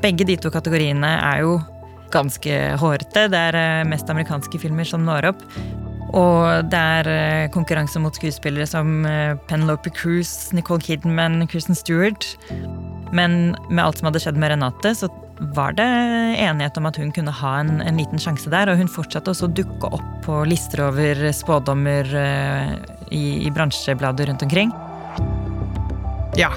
Begge 0.00 0.24
de 0.28 0.38
to 0.40 0.52
kategoriene 0.52 1.12
er 1.18 1.44
jo 1.44 1.58
ganske 2.14 2.56
hårete. 2.80 3.28
Det 3.32 3.44
er 3.50 3.58
eh, 3.58 3.86
mest 3.88 4.08
amerikanske 4.10 4.60
filmer 4.62 4.88
som 4.88 5.04
når 5.06 5.30
opp. 5.32 5.44
Og 6.16 6.66
det 6.72 6.80
er 6.80 7.10
eh, 7.12 7.50
konkurranse 7.54 8.00
mot 8.02 8.16
skuespillere 8.16 8.66
som 8.66 9.04
eh, 9.06 9.36
Penelope 9.50 9.92
Cruz, 9.94 10.50
Nicole 10.56 10.82
Kidman, 10.82 11.44
Kristen 11.50 11.78
Stewart. 11.78 12.26
Men 13.14 13.54
med 13.68 13.84
alt 13.84 14.00
som 14.00 14.10
hadde 14.10 14.22
skjedd 14.22 14.40
med 14.40 14.54
Renate, 14.54 14.94
så 14.96 15.10
var 15.54 15.74
det 15.78 15.88
enighet 16.40 16.76
om 16.78 16.88
at 16.90 16.98
hun 17.00 17.12
kunne 17.16 17.32
ha 17.34 17.54
en, 17.62 17.80
en 17.80 17.98
liten 17.98 18.20
sjanse 18.20 18.52
der. 18.52 18.70
Og 18.70 18.80
hun 18.80 18.90
fortsatte 18.92 19.32
også 19.32 19.48
å 19.48 19.54
dukke 19.60 19.90
opp 19.96 20.08
på 20.26 20.42
lister 20.48 20.84
over 20.90 21.26
spådommer 21.34 22.12
i, 23.10 23.24
i 23.46 23.52
bransjeblader 23.54 24.30
rundt 24.30 24.46
omkring. 24.46 24.72
Ja, 26.38 26.52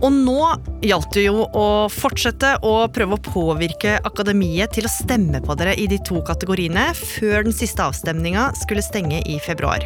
og 0.00 0.14
nå 0.16 0.38
gjaldt 0.80 1.12
det 1.12 1.26
jo 1.26 1.44
å 1.44 1.66
fortsette 1.92 2.54
å 2.64 2.74
prøve 2.92 3.18
å 3.18 3.24
påvirke 3.24 3.98
akademiet 4.08 4.72
til 4.78 4.88
å 4.88 4.92
stemme 4.92 5.42
på 5.44 5.56
dere 5.60 5.74
i 5.76 5.84
de 5.90 5.98
to 6.06 6.22
kategoriene 6.24 6.88
før 6.96 7.44
den 7.44 7.54
siste 7.54 7.84
avstemninga 7.84 8.48
skulle 8.62 8.84
stenge 8.84 9.20
i 9.28 9.36
februar. 9.44 9.84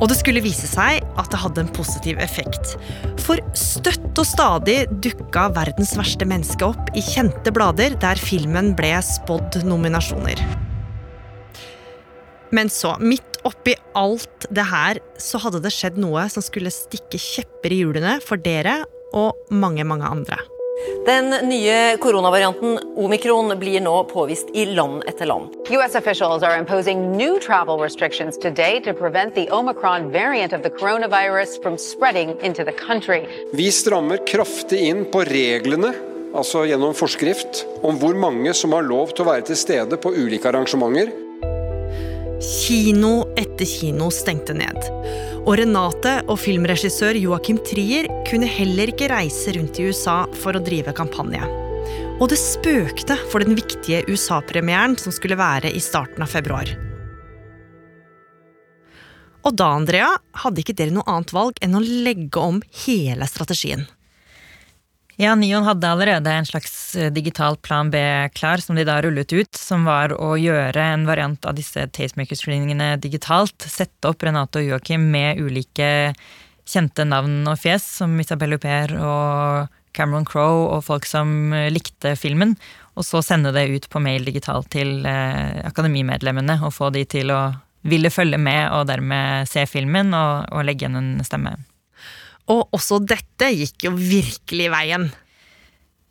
Og 0.00 0.08
det 0.08 0.16
skulle 0.16 0.40
vise 0.40 0.64
seg 0.64 0.99
at 1.20 1.30
det 1.32 1.40
hadde 1.42 1.64
en 1.64 1.72
positiv 1.76 2.20
effekt. 2.22 2.74
For 3.20 3.40
støtt 3.56 4.10
og 4.12 4.26
stadig 4.26 4.82
dukka 5.04 5.48
verdens 5.56 5.94
verste 5.98 6.28
menneske 6.28 6.66
opp 6.66 6.90
i 6.96 7.04
kjente 7.04 7.52
blader 7.54 7.96
der 8.00 8.20
filmen 8.20 8.74
ble 8.78 8.96
spådd 9.04 9.62
nominasjoner. 9.68 10.42
Men 12.50 12.70
så, 12.72 12.96
midt 12.98 13.38
oppi 13.46 13.76
alt 13.94 14.48
det 14.50 14.66
her, 14.66 14.98
så 15.20 15.38
hadde 15.42 15.62
det 15.62 15.72
skjedd 15.74 16.00
noe 16.02 16.26
som 16.32 16.44
skulle 16.44 16.72
stikke 16.74 17.20
kjepper 17.20 17.72
i 17.72 17.84
hjulene 17.84 18.18
for 18.24 18.40
dere 18.42 18.80
og 19.16 19.52
mange, 19.54 19.86
mange 19.86 20.08
andre. 20.08 20.40
Den 21.06 21.30
nye 21.48 21.96
koronavarianten 21.96 22.78
omikron 22.96 23.58
blir 23.58 23.80
nå 23.80 23.94
påvist 24.04 24.50
i 24.54 24.66
land 24.66 25.02
etter 25.08 25.26
land. 25.26 25.54
U.S. 25.70 25.94
officials 25.94 26.42
are 26.42 26.58
imposing 26.58 27.16
new 27.16 27.38
travel 27.40 27.78
restrictions 27.78 28.38
today 28.38 28.80
to 28.80 28.94
prevent 28.94 29.34
the 29.34 29.48
Omicron 29.50 30.12
variant 30.12 30.52
of 30.52 30.62
the 30.62 30.70
coronavirus 30.70 31.62
from 31.62 31.78
spreading 31.78 32.36
into 32.42 32.64
the 32.64 32.72
country. 32.72 33.26
Vi 33.52 33.72
strammer 33.72 34.20
kraftig 34.26 34.80
inn 34.90 35.04
på 35.12 35.24
reglene, 35.24 35.94
altså 36.34 36.66
gjennom 36.68 36.94
forskrift, 36.94 37.64
om 37.82 37.98
hvor 37.98 38.14
mange 38.14 38.54
som 38.54 38.76
har 38.76 38.86
lov 38.86 39.14
til 39.14 39.24
å 39.26 39.32
være 39.32 39.48
til 39.50 39.58
stede 39.58 39.98
på 40.00 40.14
ulike 40.14 40.48
arrangementer. 40.52 41.10
Kino 42.40 43.34
etter 43.36 43.68
kino 43.68 44.06
stengte 44.08 44.54
ned. 44.56 44.76
Og 45.44 45.58
Renate 45.60 46.14
og 46.24 46.38
filmregissør 46.40 47.18
Joakim 47.20 47.58
Trier 47.68 48.08
kunne 48.28 48.48
heller 48.48 48.92
ikke 48.92 49.10
reise 49.12 49.52
rundt 49.56 49.76
i 49.76 49.90
USA 49.90 50.22
for 50.40 50.56
å 50.56 50.62
drive 50.64 50.94
kampanje. 50.96 51.44
Og 52.20 52.30
det 52.32 52.40
spøkte 52.40 53.16
for 53.28 53.44
den 53.44 53.56
viktige 53.58 54.02
USA-premieren 54.08 54.96
som 55.00 55.12
skulle 55.12 55.36
være 55.40 55.72
i 55.72 55.84
starten 55.84 56.24
av 56.24 56.32
februar. 56.32 56.72
Og 59.44 59.56
da, 59.56 59.70
Andrea, 59.76 60.10
hadde 60.40 60.64
ikke 60.64 60.76
dere 60.76 60.96
noe 60.96 61.08
annet 61.08 61.32
valg 61.36 61.60
enn 61.64 61.76
å 61.76 61.84
legge 61.84 62.40
om 62.40 62.60
hele 62.86 63.28
strategien. 63.28 63.84
Ja, 65.20 65.34
Nion 65.36 65.66
hadde 65.66 65.84
allerede 65.84 66.32
en 66.32 66.46
slags 66.46 66.96
eh, 66.96 67.10
digital 67.12 67.56
plan 67.56 67.90
B 67.90 67.98
klar, 68.32 68.56
som 68.56 68.76
de 68.76 68.86
da 68.88 69.02
rullet 69.04 69.32
ut, 69.32 69.52
som 69.56 69.84
var 69.84 70.14
å 70.16 70.30
gjøre 70.40 70.80
en 70.94 71.04
variant 71.04 71.44
av 71.44 71.58
disse 71.58 71.82
tastemaker-screeningene 71.92 72.94
digitalt. 73.04 73.66
Sette 73.68 74.08
opp 74.08 74.24
Renate 74.24 74.62
og 74.62 74.70
Joakim 74.70 75.10
med 75.12 75.42
ulike 75.44 75.90
kjente 76.64 77.04
navn 77.04 77.42
og 77.52 77.60
fjes, 77.60 77.84
som 78.00 78.16
Isabelle 78.22 78.56
Huper 78.56 78.96
og 78.96 79.76
Cameron 79.92 80.24
Crowe 80.24 80.70
og 80.70 80.86
folk 80.88 81.04
som 81.04 81.52
eh, 81.52 81.68
likte 81.68 82.14
filmen. 82.16 82.56
Og 82.96 83.04
så 83.04 83.20
sende 83.20 83.52
det 83.52 83.68
ut 83.74 83.90
på 83.92 84.00
mail 84.00 84.24
digitalt 84.24 84.72
til 84.72 85.04
eh, 85.04 85.60
akademimedlemmene 85.68 86.62
og 86.64 86.72
få 86.78 86.88
de 86.96 87.04
til 87.04 87.34
å 87.36 87.42
ville 87.84 88.08
følge 88.08 88.40
med 88.40 88.70
og 88.72 88.88
dermed 88.88 89.52
se 89.52 89.68
filmen 89.68 90.16
og, 90.16 90.48
og 90.48 90.64
legge 90.64 90.88
igjen 90.88 90.96
en 90.96 91.28
stemme. 91.28 91.58
Og 92.50 92.72
også 92.74 92.98
dette 93.04 93.50
gikk 93.54 93.86
jo 93.88 93.92
virkelig 93.94 94.70
veien. 94.72 95.10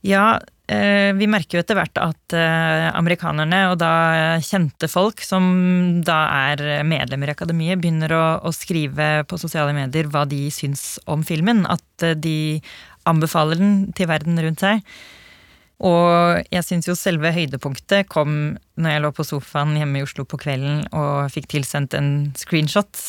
Ja, 0.06 0.40
eh, 0.72 1.12
vi 1.18 1.28
merker 1.28 1.58
jo 1.58 1.64
etter 1.64 1.76
hvert 1.76 2.00
at 2.00 2.36
eh, 2.38 2.86
amerikanerne, 2.96 3.66
og 3.74 3.80
da 3.82 4.40
kjente 4.46 4.88
folk 4.88 5.20
som 5.26 6.00
da 6.08 6.22
er 6.48 6.86
medlemmer 6.88 7.32
i 7.32 7.36
akademiet, 7.36 7.82
begynner 7.82 8.14
å, 8.16 8.26
å 8.48 8.54
skrive 8.56 9.26
på 9.28 9.42
sosiale 9.42 9.76
medier 9.76 10.08
hva 10.08 10.24
de 10.30 10.46
syns 10.54 10.96
om 11.10 11.26
filmen. 11.28 11.66
At 11.68 12.06
eh, 12.06 12.16
de 12.16 12.38
anbefaler 13.10 13.60
den 13.60 13.74
til 13.98 14.08
verden 14.12 14.40
rundt 14.40 14.64
seg. 14.64 14.86
Og 15.80 16.44
jeg 16.52 16.66
syns 16.68 16.90
jo 16.90 16.96
selve 16.98 17.32
høydepunktet 17.32 18.10
kom 18.12 18.58
når 18.80 18.92
jeg 18.92 19.04
lå 19.04 19.12
på 19.16 19.26
sofaen 19.28 19.78
hjemme 19.80 20.02
i 20.02 20.04
Oslo 20.04 20.26
på 20.28 20.40
kvelden 20.42 20.82
og 20.92 21.32
fikk 21.32 21.48
tilsendt 21.54 21.96
en 21.96 22.10
screenshot 22.40 23.00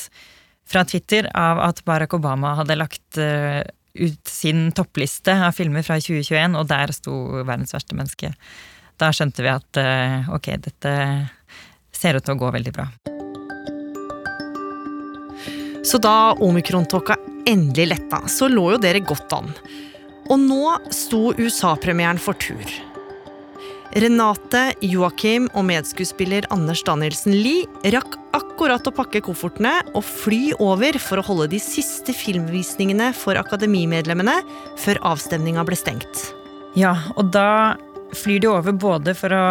fra 0.71 0.85
Twitter 0.87 1.27
av 1.35 1.61
at 1.65 1.83
Barack 1.85 2.15
Obama 2.15 2.55
hadde 2.61 2.79
lagt 2.79 3.19
uh, 3.19 3.63
ut 3.95 4.29
sin 4.29 4.71
toppliste 4.73 5.35
av 5.35 5.57
filmer 5.57 5.83
fra 5.87 5.99
2021, 5.99 6.55
og 6.59 6.69
der 6.71 6.93
sto 6.95 7.15
'Verdens 7.43 7.75
verste 7.75 7.97
menneske'. 7.99 8.35
Da 9.01 9.11
skjønte 9.17 9.43
vi 9.43 9.49
at 9.49 9.79
eh, 9.81 10.29
ok, 10.29 10.51
dette 10.61 10.91
ser 11.97 12.19
ut 12.19 12.25
til 12.27 12.37
å 12.37 12.41
gå 12.43 12.51
veldig 12.53 12.73
bra. 12.77 12.85
Så 15.89 15.97
da 15.99 16.35
omikrontåka 16.37 17.17
endelig 17.49 17.89
letta, 17.95 18.21
så 18.29 18.51
lå 18.53 18.67
jo 18.75 18.83
dere 18.83 19.01
godt 19.01 19.33
an. 19.33 19.49
Og 20.29 20.37
nå 20.45 20.77
sto 20.93 21.31
USA-premieren 21.41 22.21
for 22.21 22.37
tur. 22.37 22.90
Renate, 23.99 24.69
Joakim 24.87 25.49
og 25.59 25.65
medskuespiller 25.67 26.47
Anders 26.55 26.85
Danielsen 26.87 27.35
Lie 27.35 27.91
rakk 27.91 28.15
akkurat 28.37 28.87
å 28.87 28.93
pakke 28.95 29.23
koffertene 29.27 29.73
og 29.99 30.05
fly 30.07 30.53
over 30.63 30.95
for 31.03 31.19
å 31.19 31.25
holde 31.27 31.49
de 31.57 31.59
siste 31.63 32.15
filmvisningene 32.15 33.11
for 33.19 33.41
akademimedlemmene 33.41 34.37
før 34.79 35.01
avstemninga 35.11 35.67
ble 35.67 35.79
stengt. 35.79 36.29
Ja, 36.79 36.95
og 37.19 37.33
da 37.35 37.75
flyr 38.15 38.45
de 38.45 38.53
over 38.53 38.79
både 38.79 39.17
for 39.19 39.35
å 39.35 39.47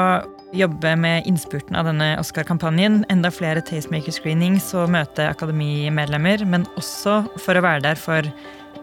jobbe 0.55 0.95
med 0.97 1.27
innspurten 1.29 1.75
av 1.77 1.89
denne 1.91 2.13
Oscar-kampanjen, 2.21 3.03
enda 3.11 3.29
flere 3.33 3.61
tastemaker-screenings 3.67 4.71
og 4.79 4.89
møte 4.95 5.27
akademimedlemmer, 5.29 6.47
men 6.47 6.65
også 6.79 7.21
for 7.43 7.59
å 7.59 7.65
være 7.67 7.89
der 7.91 7.99
for 7.99 8.31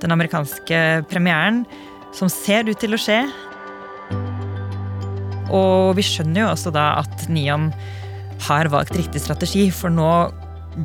den 0.04 0.12
amerikanske 0.12 0.84
premieren, 1.08 1.64
som 2.14 2.28
ser 2.32 2.68
ut 2.68 2.78
til 2.80 2.94
å 2.94 3.00
skje. 3.00 3.22
Og 5.54 5.94
vi 5.98 6.04
skjønner 6.06 6.42
jo 6.42 6.50
også 6.54 6.72
da 6.74 6.88
at 7.02 7.28
Niam 7.32 7.70
har 8.46 8.68
valgt 8.72 8.96
riktig 8.96 9.22
strategi, 9.22 9.68
for 9.72 9.92
nå 9.92 10.10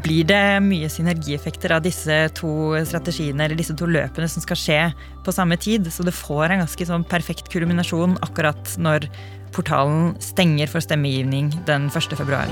blir 0.05 0.23
det 0.23 0.61
mye 0.63 0.87
synergieffekter 0.87 1.73
av 1.75 1.83
disse 1.83 2.15
to 2.37 2.77
strategiene 2.87 3.43
eller 3.43 3.59
disse 3.59 3.75
to 3.75 3.89
løpene 3.91 4.29
som 4.31 4.43
skal 4.43 4.59
skje 4.59 4.79
på 5.25 5.33
samme 5.35 5.57
tid. 5.59 5.89
Så 5.91 6.05
det 6.07 6.15
får 6.15 6.47
en 6.47 6.63
ganske 6.63 6.87
sånn 6.87 7.07
perfekt 7.07 7.51
kulminasjon 7.51 8.15
akkurat 8.23 8.77
når 8.79 9.09
portalen 9.51 10.13
stenger 10.23 10.71
for 10.71 10.83
stemmegivning 10.83 11.51
den 11.67 11.89
1. 11.91 12.15
februar. 12.15 12.47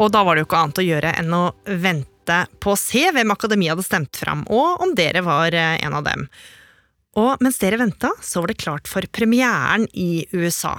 Og 0.00 0.08
da 0.10 0.24
var 0.24 0.34
det 0.34 0.42
jo 0.42 0.48
ikke 0.48 0.62
annet 0.64 0.80
å 0.80 0.86
gjøre 0.86 1.16
enn 1.20 1.34
å 1.36 1.44
vente 1.68 2.38
på 2.62 2.72
å 2.72 2.78
se 2.78 3.04
hvem 3.14 3.34
Akademiet 3.34 3.74
hadde 3.74 3.86
stemt 3.86 4.16
fram, 4.16 4.46
og 4.48 4.82
om 4.82 4.94
dere 4.96 5.22
var 5.26 5.54
eh, 5.54 5.76
en 5.84 5.96
av 5.98 6.06
dem. 6.06 6.26
Og 7.18 7.42
mens 7.42 7.58
dere 7.58 7.80
venta, 7.80 8.12
så 8.22 8.42
var 8.42 8.52
det 8.52 8.60
klart 8.62 8.90
for 8.90 9.06
premieren 9.10 9.88
i 9.92 10.26
USA. 10.32 10.76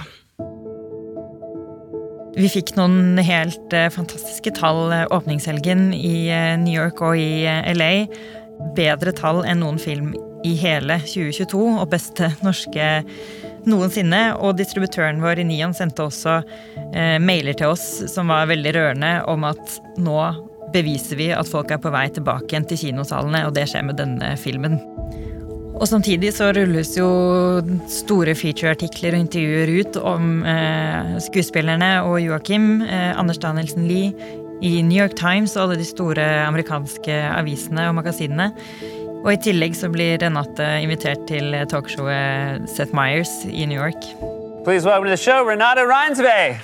Vi 2.32 2.48
fikk 2.48 2.78
noen 2.78 3.20
helt 3.20 3.74
eh, 3.76 3.90
fantastiske 3.92 4.54
tall 4.56 4.94
eh, 4.96 5.08
åpningshelgen 5.12 5.90
i 5.92 6.30
eh, 6.32 6.56
New 6.62 6.72
York 6.72 7.02
og 7.04 7.20
i 7.20 7.44
LA. 7.76 8.06
Bedre 8.78 9.12
tall 9.12 9.44
enn 9.44 9.60
noen 9.60 9.82
film 9.82 10.14
i 10.48 10.54
hele 10.58 10.96
2022, 11.04 11.60
og 11.82 11.90
beste 11.92 12.32
norske 12.46 12.88
noensinne. 13.68 14.22
Og 14.40 14.56
distributøren 14.62 15.20
vår 15.22 15.44
i 15.44 15.48
Nion 15.50 15.76
sendte 15.76 16.08
også 16.08 16.40
eh, 16.96 17.18
mailer 17.20 17.58
til 17.60 17.76
oss 17.76 17.86
som 18.12 18.32
var 18.32 18.48
veldig 18.52 18.74
rørende, 18.78 19.12
om 19.28 19.44
at 19.52 19.78
nå 20.00 20.18
beviser 20.72 21.20
vi 21.20 21.30
at 21.36 21.52
folk 21.52 21.76
er 21.76 21.84
på 21.84 21.92
vei 21.92 22.08
tilbake 22.16 22.54
igjen 22.54 22.70
til 22.70 22.80
kinosalene, 22.86 23.44
og 23.50 23.56
det 23.60 23.68
skjer 23.68 23.84
med 23.92 24.00
denne 24.00 24.34
filmen. 24.40 24.80
Og 25.82 25.88
samtidig 25.90 26.30
så 26.36 26.52
rulles 26.54 26.92
jo 26.94 27.08
store 27.90 28.36
featureartikler 28.38 29.16
og 29.18 29.24
intervjuer 29.24 29.72
ut 29.82 29.96
om 29.98 30.44
eh, 30.46 31.16
skuespillerne 31.26 32.04
og 32.06 32.20
Joakim, 32.22 32.84
eh, 32.86 33.18
Anders 33.18 33.42
Danielsen 33.42 33.88
Lie, 33.90 34.14
i 34.62 34.84
New 34.86 35.00
York 35.02 35.16
Times 35.18 35.56
og 35.58 35.64
alle 35.64 35.80
de 35.80 35.88
store 35.90 36.28
amerikanske 36.46 37.18
avisene 37.32 37.88
og 37.90 37.98
magasinene. 37.98 38.52
Og 39.24 39.34
i 39.34 39.42
tillegg 39.42 39.74
så 39.78 39.90
blir 39.90 40.22
Renate 40.22 40.70
invitert 40.86 41.26
til 41.26 41.58
talkshowet 41.74 42.70
Seth 42.70 42.94
Myers 42.94 43.34
i 43.50 43.66
New 43.66 43.82
York. 43.82 44.06
Please 44.64 44.86
welcome 44.86 45.10
to 45.10 45.10
the 45.10 45.18
show, 45.18 45.42
Renate 45.42 45.82
Reinsvei! 45.82 46.62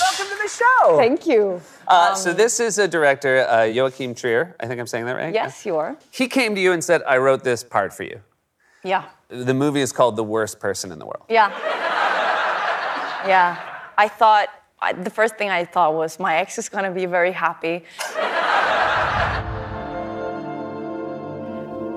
Welcome 0.00 0.28
to 0.32 0.38
the 0.40 0.48
show. 0.48 0.96
Thank 0.96 1.26
you. 1.26 1.60
Uh, 1.88 2.14
so 2.14 2.32
this 2.32 2.58
is 2.60 2.78
a 2.78 2.88
director, 2.88 3.46
uh, 3.48 3.62
Joachim 3.62 4.14
Trier. 4.14 4.56
I 4.60 4.66
think 4.66 4.80
I'm 4.80 4.86
saying 4.86 5.06
that 5.06 5.16
right. 5.16 5.32
Yes, 5.32 5.64
you 5.64 5.76
are. 5.76 5.96
He 6.10 6.26
came 6.28 6.54
to 6.54 6.60
you 6.60 6.72
and 6.72 6.82
said, 6.82 7.02
"I 7.06 7.18
wrote 7.18 7.44
this 7.44 7.62
part 7.62 7.92
for 7.92 8.02
you." 8.02 8.20
Yeah. 8.82 9.04
The 9.28 9.54
movie 9.54 9.80
is 9.80 9.92
called 9.92 10.16
"The 10.16 10.24
Worst 10.24 10.58
Person 10.60 10.92
in 10.92 10.98
the 10.98 11.06
World." 11.06 11.24
Yeah. 11.28 11.50
Yeah. 13.26 13.56
I 13.98 14.08
thought, 14.08 14.48
I, 14.80 14.92
the 14.92 15.10
first 15.10 15.36
thing 15.36 15.50
I 15.50 15.64
thought 15.64 15.94
was 15.94 16.18
my 16.18 16.36
ex 16.36 16.58
is 16.58 16.68
going 16.68 16.84
to 16.84 16.90
be 16.90 17.06
very 17.06 17.32
happy. 17.32 17.82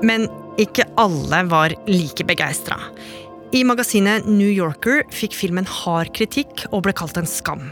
Men 0.02 0.30
ikke 0.58 0.86
alle 0.98 1.44
var 1.50 1.76
like 1.88 2.24
begeistra. 2.26 2.78
I 3.52 3.64
magasinet 3.66 4.28
New 4.30 4.50
Yorker 4.50 5.04
fikk 5.12 5.34
filmen 5.34 5.66
hard 5.66 6.14
kritikk 6.16 6.68
og 6.72 6.84
ble 6.86 6.94
kalt 6.94 7.18
en 7.18 7.28
skam. 7.28 7.72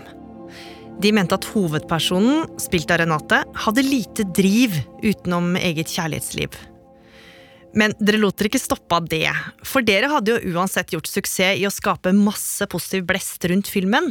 De 0.98 1.12
mente 1.14 1.38
at 1.38 1.46
hovedpersonen, 1.54 2.48
spilt 2.58 2.90
av 2.90 3.04
Renate, 3.04 3.44
hadde 3.66 3.86
lite 3.86 4.26
driv 4.34 4.74
utenom 5.04 5.54
eget 5.60 5.92
kjærlighetsliv. 5.94 6.58
Men 7.78 7.94
dere 8.02 8.18
lot 8.18 8.40
dere 8.40 8.50
ikke 8.50 8.62
stoppe 8.64 8.98
av 8.98 9.06
det, 9.12 9.30
for 9.62 9.86
dere 9.86 10.10
hadde 10.10 10.34
jo 10.34 10.56
uansett 10.56 10.96
gjort 10.96 11.10
suksess 11.10 11.60
i 11.60 11.68
å 11.70 11.74
skape 11.74 12.16
masse 12.18 12.66
positiv 12.72 13.06
blest 13.12 13.46
rundt 13.46 13.70
filmen. 13.70 14.10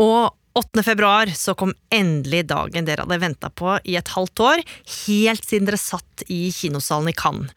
Og 0.00 0.32
8. 0.56 0.82
februar 0.86 1.28
så 1.36 1.52
kom 1.58 1.74
endelig 1.92 2.46
dagen 2.48 2.88
dere 2.88 3.04
hadde 3.04 3.20
venta 3.20 3.52
på 3.52 3.76
i 3.84 3.98
et 4.00 4.14
halvt 4.14 4.44
år, 4.46 4.64
helt 5.04 5.44
siden 5.44 5.68
dere 5.68 5.82
satt 5.82 6.24
i 6.32 6.46
kinosalen 6.54 7.12
i 7.12 7.16
Cannes. 7.18 7.52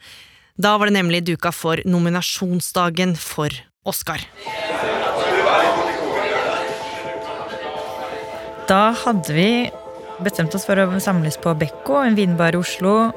Da 0.59 0.75
var 0.77 0.91
det 0.91 0.99
nemlig 0.99 1.23
duka 1.25 1.53
for 1.55 1.79
nominasjonsdagen 1.87 3.15
for 3.17 3.55
Oscar. 3.87 4.19
Da 8.71 8.93
hadde 8.95 9.33
vi 9.35 9.67
bestemt 10.23 10.53
oss 10.55 10.63
for 10.63 10.79
å 10.79 10.85
samles 11.03 11.35
på 11.43 11.51
Bekko, 11.59 11.97
en 12.05 12.15
vinbar 12.15 12.55
i 12.55 12.59
Oslo. 12.61 13.09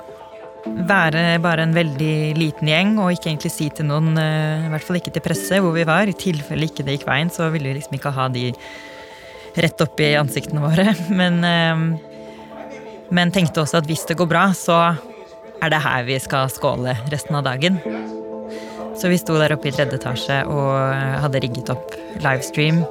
Være 0.64 1.36
bare 1.44 1.62
en 1.62 1.76
veldig 1.76 2.34
liten 2.34 2.70
gjeng 2.72 2.96
og 2.98 3.12
ikke 3.14 3.28
egentlig 3.30 3.52
si 3.54 3.68
til 3.70 3.86
noen, 3.86 4.16
eh, 4.18 4.64
i 4.66 4.72
hvert 4.72 4.86
fall 4.86 4.98
ikke 4.98 5.12
til 5.14 5.22
presse, 5.22 5.60
hvor 5.62 5.76
vi 5.76 5.84
var. 5.86 6.10
I 6.10 6.16
tilfelle 6.18 6.66
ikke 6.66 6.82
det 6.82 6.96
gikk 6.96 7.06
veien, 7.06 7.30
så 7.30 7.52
ville 7.54 7.70
vi 7.70 7.76
liksom 7.78 7.94
ikke 7.94 8.14
ha 8.16 8.26
de 8.34 8.48
rett 9.54 9.84
opp 9.84 10.00
i 10.02 10.16
ansiktene 10.18 10.64
våre. 10.64 10.88
Men, 11.20 11.38
eh, 11.44 11.84
men 13.14 13.30
tenkte 13.30 13.62
også 13.62 13.78
at 13.78 13.86
hvis 13.86 14.08
det 14.08 14.16
går 14.18 14.26
bra, 14.26 14.48
så 14.56 14.96
er 15.62 15.70
det 15.70 15.82
her 15.84 16.02
vi 16.08 16.18
skal 16.18 16.50
skåle 16.50 16.96
resten 17.12 17.36
av 17.36 17.44
dagen. 17.46 17.78
Så 18.98 19.12
vi 19.12 19.20
sto 19.20 19.36
der 19.38 19.54
oppe 19.54 19.68
i 19.68 19.76
tredje 19.76 20.00
etasje 20.00 20.40
og 20.48 21.20
hadde 21.22 21.44
rigget 21.44 21.70
opp 21.70 21.94
livestream. 22.24 22.82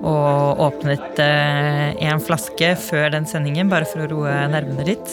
Og 0.00 0.60
åpnet 0.64 1.18
én 1.20 2.22
flaske 2.24 2.72
før 2.80 3.10
den 3.12 3.26
sendingen, 3.28 3.68
bare 3.68 3.88
for 3.88 4.04
å 4.04 4.08
roe 4.10 4.36
nervene 4.48 4.86
litt. 4.88 5.12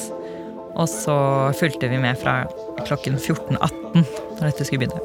Og 0.78 0.88
så 0.92 1.18
fulgte 1.58 1.90
vi 1.90 1.98
med 2.00 2.20
fra 2.22 2.44
klokken 2.86 3.18
14.18 3.18 4.06
når 4.38 4.44
dette 4.46 4.68
skulle 4.68 4.86
begynne. 4.86 5.02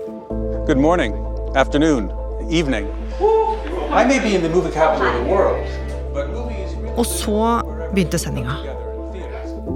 Good 0.68 0.78
morning, 0.78 1.16
afternoon, 1.56 2.10
evening. 2.50 2.86
I 3.92 4.04
may 4.04 4.20
be 4.20 4.34
in 4.36 4.42
the 4.42 4.48
movie 4.48 4.70
capital 4.70 5.08
of 5.08 5.14
the 5.14 5.30
world, 5.30 5.66
but 6.14 6.30
movies 6.30 6.76
Og 6.96 7.06
så 7.06 7.62
begynte 7.94 8.18
sendinga. 8.20 8.54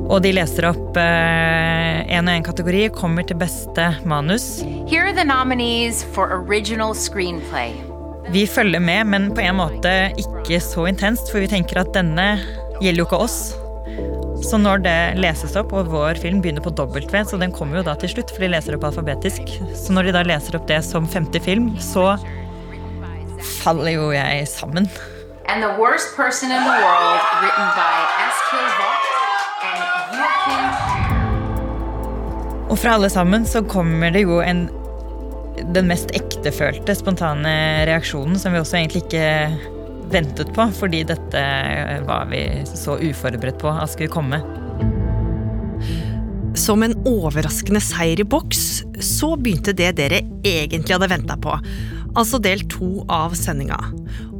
Og 0.06 0.20
de 0.22 0.32
leser 0.36 0.68
opp 0.68 0.98
én 1.00 2.28
og 2.28 2.32
én 2.36 2.46
kategori, 2.46 2.88
kommer 2.94 3.26
til 3.26 3.38
beste 3.40 3.88
manus. 4.04 4.60
Here 4.86 5.06
are 5.08 5.14
the 5.16 5.24
nominees 5.24 6.04
for 6.04 6.28
original 6.30 6.94
screenplay. 6.94 7.72
Vi 8.34 8.46
følger 8.46 8.80
med, 8.82 9.06
men 9.06 9.28
på 9.34 9.40
en 9.44 9.58
måte 9.60 9.90
ikke 10.18 10.58
så 10.62 10.88
intenst, 10.90 11.30
for 11.30 11.38
vi 11.42 11.50
tenker 11.50 11.78
at 11.78 11.92
denne 11.94 12.24
gjelder 12.82 12.98
jo 12.98 13.06
ikke 13.06 13.20
oss. 13.22 13.38
Så 14.46 14.58
når 14.60 14.82
det 14.84 14.98
leses 15.22 15.54
opp, 15.58 15.72
og 15.72 15.88
vår 15.92 16.18
film 16.20 16.40
begynner 16.42 16.64
på 16.64 16.74
W, 16.76 17.00
så 17.24 17.38
den 17.38 17.54
kommer 17.54 17.80
jo 17.80 17.86
da 17.86 17.94
til 18.00 18.10
slutt, 18.16 18.30
for 18.34 18.42
de 18.42 18.50
leser 18.52 18.76
opp 18.76 18.84
alfabetisk. 18.90 19.42
Så 19.78 19.94
når 19.94 20.02
de 20.08 20.16
da 20.18 20.22
leser 20.26 20.58
opp 20.58 20.66
det 20.68 20.82
som 20.84 21.06
femte 21.08 21.40
film, 21.42 21.70
så 21.82 22.16
faller 23.62 23.94
jo 23.94 24.10
jeg 24.14 24.48
sammen. 24.50 24.90
And 25.46 25.62
the 25.62 25.70
worst 25.78 26.16
person 26.16 26.50
in 26.50 26.58
the 26.58 26.76
world, 26.82 27.22
written 27.40 27.68
by 27.78 27.94
S.K. 28.26 28.52
Vogt 28.80 29.06
and 29.62 29.82
Joachim 30.10 30.62
Og 32.70 32.78
fra 32.82 32.96
alle 32.98 33.10
sammen 33.10 33.46
så 33.46 33.62
kommer 33.62 34.10
det 34.10 34.26
jo 34.26 34.40
en 34.42 34.66
den 35.74 35.88
mest 35.90 36.12
ektefølte, 36.16 36.94
spontane 36.96 37.52
reaksjonen, 37.88 38.38
som 38.40 38.54
vi 38.54 38.60
også 38.60 38.78
egentlig 38.80 39.04
ikke 39.06 39.26
ventet 40.12 40.52
på, 40.54 40.68
fordi 40.78 41.02
dette 41.08 41.42
var 42.06 42.28
vi 42.30 42.42
så 42.68 42.98
uforberedt 43.00 43.58
på 43.62 43.72
at 43.72 43.92
skulle 43.92 44.12
komme. 44.12 44.40
Som 46.56 46.86
en 46.86 46.94
overraskende 47.08 47.82
seier 47.84 48.22
i 48.22 48.26
boks, 48.26 48.82
så 49.02 49.34
begynte 49.36 49.74
det 49.76 49.92
dere 49.98 50.22
egentlig 50.46 50.94
hadde 50.94 51.10
venta 51.12 51.36
på. 51.36 51.52
Altså 52.16 52.40
del 52.40 52.62
to 52.72 53.02
av 53.12 53.34
sendinga. 53.36 53.76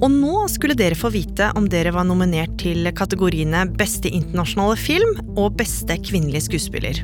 Og 0.00 0.08
nå 0.12 0.46
skulle 0.48 0.76
dere 0.78 0.96
få 0.96 1.10
vite 1.12 1.50
om 1.58 1.66
dere 1.68 1.92
var 1.92 2.06
nominert 2.08 2.54
til 2.60 2.88
kategoriene 2.96 3.66
Beste 3.76 4.08
internasjonale 4.08 4.78
film 4.80 5.20
og 5.36 5.58
Beste 5.60 5.98
kvinnelige 6.00 6.46
skuespiller. 6.48 7.02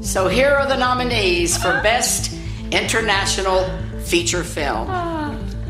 So 0.00 0.28
here 0.28 0.54
are 0.56 0.68
the 0.68 0.78
nominees 0.78 1.58
for 1.58 1.82
Best 1.82 2.39
International 2.72 3.68
Feature 4.04 4.44
Film 4.44 4.86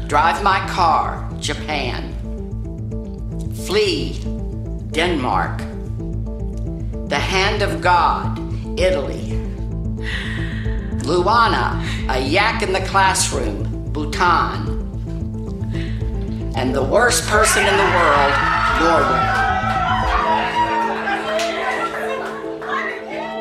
Drive 0.07 0.43
My 0.43 0.67
Car, 0.69 1.31
Japan. 1.39 2.13
Flee, 3.65 4.21
Denmark. 4.91 5.59
The 7.09 7.19
Hand 7.19 7.63
of 7.63 7.81
God, 7.81 8.39
Italy. 8.79 9.41
Luana, 11.07 11.83
A 12.09 12.21
Yak 12.21 12.63
in 12.63 12.73
the 12.73 12.81
Classroom, 12.81 13.93
Bhutan. 13.93 14.69
And 16.55 16.75
the 16.75 16.83
worst 16.85 17.27
person 17.29 17.65
in 17.65 17.77
the 17.77 17.83
world, 17.83 18.33
Norway. 18.81 19.40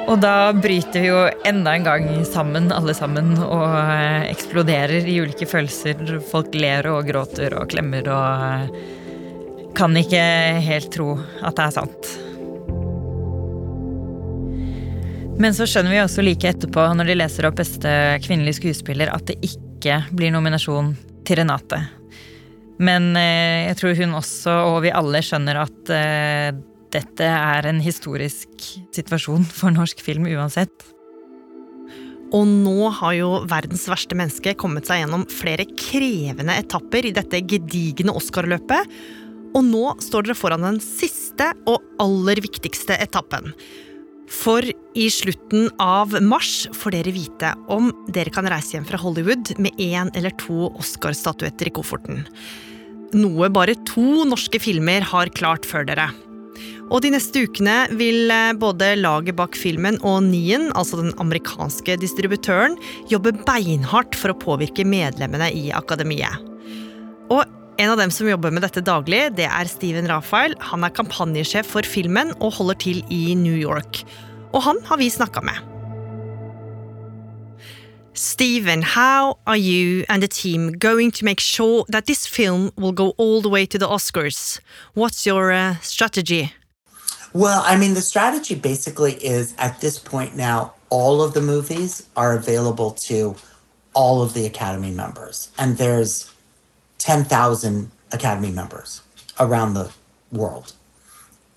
Og 0.09 0.17
da 0.17 0.49
bryter 0.57 1.03
vi 1.03 1.09
jo 1.11 1.17
enda 1.45 1.75
en 1.77 1.83
gang 1.85 2.07
sammen, 2.25 2.71
alle 2.73 2.95
sammen, 2.97 3.35
og 3.45 3.75
eh, 3.77 4.23
eksploderer 4.31 5.05
i 5.05 5.19
ulike 5.21 5.45
følelser. 5.45 6.01
Folk 6.31 6.55
ler 6.57 6.87
og 6.89 7.05
gråter 7.05 7.53
og 7.53 7.69
klemmer 7.69 8.09
og 8.09 8.47
eh, 8.47 9.67
kan 9.77 9.93
ikke 9.99 10.23
helt 10.65 10.89
tro 10.95 11.13
at 11.45 11.59
det 11.59 11.67
er 11.67 11.75
sant. 11.75 12.09
Men 15.39 15.53
så 15.55 15.69
skjønner 15.69 15.93
vi 15.93 16.01
også 16.01 16.25
like 16.25 16.55
etterpå, 16.55 16.87
når 16.97 17.11
de 17.11 17.19
leser 17.21 17.47
opp 17.47 17.61
beste 17.61 17.93
kvinnelige 18.25 18.57
skuespiller, 18.57 19.13
at 19.13 19.29
det 19.29 19.37
ikke 19.45 20.01
blir 20.09 20.33
nominasjon 20.33 20.95
til 21.29 21.43
Renate. 21.43 21.83
Men 22.81 23.13
eh, 23.13 23.69
jeg 23.69 23.77
tror 23.77 24.01
hun 24.01 24.17
også, 24.23 24.57
og 24.73 24.81
vi 24.87 24.95
alle, 25.03 25.21
skjønner 25.21 25.61
at 25.67 25.93
dette 26.93 27.25
er 27.25 27.67
en 27.69 27.81
historisk 27.83 28.49
situasjon 28.95 29.45
for 29.45 29.73
norsk 29.75 30.01
film 30.03 30.27
uansett. 30.31 30.73
Og 32.35 32.45
nå 32.45 32.89
har 32.99 33.15
jo 33.17 33.29
verdens 33.49 33.87
verste 33.89 34.17
menneske 34.17 34.53
kommet 34.59 34.89
seg 34.89 35.01
gjennom 35.01 35.25
flere 35.33 35.65
krevende 35.79 36.53
etapper 36.61 37.07
i 37.09 37.13
dette 37.15 37.41
gedigne 37.49 38.13
Oscar-løpet. 38.13 38.93
Og 39.57 39.65
nå 39.65 39.95
står 40.03 40.27
dere 40.27 40.37
foran 40.37 40.65
den 40.67 40.81
siste 40.83 41.49
og 41.69 41.81
aller 42.01 42.41
viktigste 42.45 42.99
etappen. 43.01 43.53
For 44.29 44.61
i 44.61 45.07
slutten 45.09 45.71
av 45.81 46.13
mars 46.21 46.67
får 46.77 46.99
dere 46.99 47.15
vite 47.15 47.55
om 47.73 47.89
dere 48.13 48.29
kan 48.33 48.45
reise 48.51 48.75
hjem 48.75 48.85
fra 48.85 49.01
Hollywood 49.01 49.55
med 49.57 49.73
én 49.81 50.13
eller 50.13 50.35
to 50.37 50.69
Oscar-statuetter 50.69 51.71
i 51.71 51.73
kofferten. 51.73 52.21
Noe 53.17 53.49
bare 53.49 53.73
to 53.89 54.27
norske 54.29 54.61
filmer 54.61 55.01
har 55.01 55.33
klart 55.33 55.65
før 55.65 55.89
dere. 55.89 56.11
Og 56.89 57.03
de 57.05 57.11
neste 57.13 57.43
ukene 57.45 57.83
vil 57.99 58.31
eh, 58.33 58.55
både 58.57 58.95
laget 58.97 59.37
bak 59.37 59.57
filmen 59.57 59.99
og 60.01 60.23
Nien, 60.25 60.71
altså 60.73 60.97
den 61.03 61.13
amerikanske 61.21 61.99
distributøren, 62.01 62.79
jobbe 63.11 63.35
beinhardt 63.45 64.17
for 64.17 64.33
å 64.33 64.39
påvirke 64.41 64.85
medlemmene 64.87 65.51
i 65.53 65.69
akademiet. 65.75 66.41
Og 67.29 67.45
en 67.79 67.93
av 67.93 67.99
dem 68.01 68.11
som 68.11 68.27
jobber 68.27 68.51
med 68.51 68.65
dette 68.65 68.83
daglig, 68.83 69.21
det 69.37 69.45
er 69.47 69.69
Steven 69.69 70.09
Rafael. 70.09 70.57
Han 70.71 70.83
er 70.83 70.95
kampanjesjef 70.97 71.69
for 71.77 71.85
filmen 71.87 72.33
og 72.41 72.57
holder 72.57 72.81
til 72.81 73.03
i 73.13 73.37
New 73.37 73.55
York. 73.55 74.01
Og 74.51 74.65
han 74.65 74.81
har 74.89 74.99
vi 74.99 75.13
snakka 75.13 75.45
med. 75.45 75.61
Stephen, 78.19 78.81
how 78.81 79.37
are 79.47 79.55
you 79.55 80.03
and 80.09 80.21
the 80.21 80.27
team 80.27 80.73
going 80.73 81.09
to 81.11 81.23
make 81.23 81.39
sure 81.39 81.85
that 81.87 82.05
this 82.05 82.27
film 82.27 82.71
will 82.75 82.91
go 82.91 83.13
all 83.17 83.41
the 83.41 83.47
way 83.47 83.65
to 83.65 83.77
the 83.77 83.87
Oscars? 83.87 84.59
What's 84.93 85.25
your 85.25 85.53
uh, 85.53 85.75
strategy? 85.81 86.51
Well, 87.33 87.61
I 87.63 87.77
mean, 87.77 87.93
the 87.93 88.01
strategy 88.01 88.55
basically 88.55 89.13
is 89.13 89.53
at 89.57 89.81
this 89.81 89.99
point 89.99 90.35
now, 90.35 90.73
all 90.89 91.21
of 91.21 91.33
the 91.33 91.41
movies 91.41 92.07
are 92.15 92.33
available 92.33 92.91
to 92.91 93.35
all 93.93 94.23
of 94.23 94.33
the 94.33 94.45
Academy 94.45 94.91
members. 94.91 95.51
And 95.57 95.77
there's 95.77 96.31
10,000 96.97 97.91
Academy 98.11 98.51
members 98.51 99.03
around 99.39 99.75
the 99.75 99.91
world, 100.31 100.73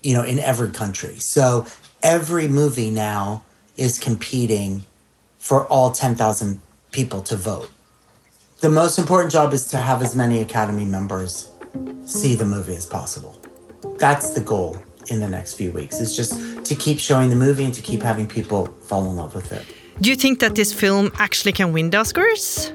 you 0.03 0.13
know, 0.13 0.23
in 0.23 0.39
every 0.39 0.69
country. 0.69 1.17
So 1.17 1.65
every 2.03 2.47
movie 2.47 2.91
now 2.91 3.43
is 3.75 3.97
competing 3.97 4.85
for 5.39 5.65
all 5.67 5.91
10,000 5.91 6.61
people 6.91 7.21
to 7.23 7.35
vote. 7.35 7.71
The 8.59 8.69
most 8.69 8.99
important 8.99 9.31
job 9.31 9.53
is 9.53 9.65
to 9.67 9.77
have 9.77 10.03
as 10.03 10.15
many 10.15 10.39
Academy 10.39 10.85
members 10.85 11.49
see 12.05 12.35
the 12.35 12.45
movie 12.45 12.75
as 12.75 12.85
possible. 12.85 13.41
That's 13.97 14.29
the 14.29 14.41
goal 14.41 14.77
in 15.07 15.19
the 15.19 15.27
next 15.27 15.55
few 15.55 15.71
weeks. 15.71 15.99
Is 15.99 16.15
just 16.15 16.33
to 16.65 16.75
keep 16.75 16.99
showing 16.99 17.29
the 17.29 17.35
movie 17.35 17.65
and 17.65 17.73
to 17.73 17.81
keep 17.81 18.01
having 18.01 18.27
people 18.27 18.67
fall 18.81 19.09
in 19.09 19.15
love 19.15 19.35
with 19.35 19.51
it. 19.51 19.65
Do 20.01 20.09
you 20.09 20.15
think 20.15 20.39
that 20.39 20.55
this 20.55 20.73
film 20.73 21.11
actually 21.19 21.51
can 21.51 21.71
win 21.71 21.89
the 21.89 21.97
Oscars? 21.97 22.71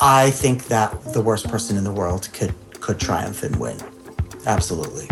I 0.00 0.30
think 0.30 0.68
that 0.68 1.12
the 1.12 1.20
worst 1.20 1.48
person 1.48 1.76
in 1.76 1.84
the 1.84 1.92
world 1.92 2.28
could 2.32 2.54
could 2.80 2.98
triumph 2.98 3.42
and 3.42 3.56
win. 3.56 3.76
Absolutely. 4.46 5.08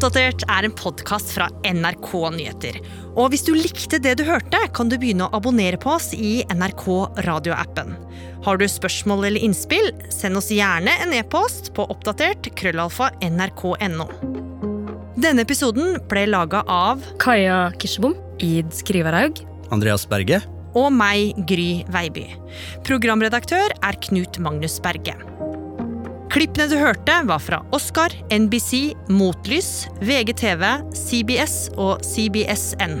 Oppdatert 0.00 0.46
er 0.48 0.64
en 0.64 0.72
podkast 0.72 1.34
fra 1.34 1.50
NRK 1.60 2.14
Nyheter. 2.32 2.78
Og 3.20 3.34
hvis 3.34 3.42
du 3.44 3.50
likte 3.52 3.98
det 4.00 4.14
du 4.16 4.22
hørte, 4.24 4.56
kan 4.72 4.88
du 4.88 4.94
begynne 4.96 5.26
å 5.26 5.34
abonnere 5.36 5.76
på 5.76 5.90
oss 5.92 6.14
i 6.16 6.38
NRK 6.48 6.86
radioappen. 7.26 7.92
Har 8.46 8.56
du 8.56 8.64
spørsmål 8.64 9.26
eller 9.28 9.44
innspill, 9.44 9.90
send 10.08 10.40
oss 10.40 10.48
gjerne 10.56 10.94
en 11.04 11.12
e-post 11.18 11.74
på 11.76 11.84
oppdatert 11.92 12.48
krøllalfa 12.56 13.10
nrk.no. 13.28 14.08
Denne 15.20 15.44
episoden 15.44 15.98
ble 16.08 16.24
laga 16.32 16.64
av 16.64 17.04
Kaja 17.20 17.66
Kirsebom. 17.76 18.16
Id 18.40 18.72
Skriverhaug. 18.72 19.44
Andreas 19.68 20.08
Berge. 20.08 20.40
Og 20.80 20.88
meg, 20.96 21.36
Gry 21.44 21.84
Veiby. 21.92 22.30
Programredaktør 22.88 23.76
er 23.76 24.00
Knut 24.08 24.40
Magnus 24.40 24.80
Berge. 24.80 25.18
Klippene 26.30 26.68
du 26.70 26.76
hørte, 26.78 27.14
var 27.26 27.40
fra 27.42 27.58
Oscar, 27.74 28.12
NBC, 28.30 28.92
Motlys, 29.10 29.88
VGTV, 29.98 30.62
CBS 30.94 31.56
og 31.74 32.04
CBSN. 32.06 33.00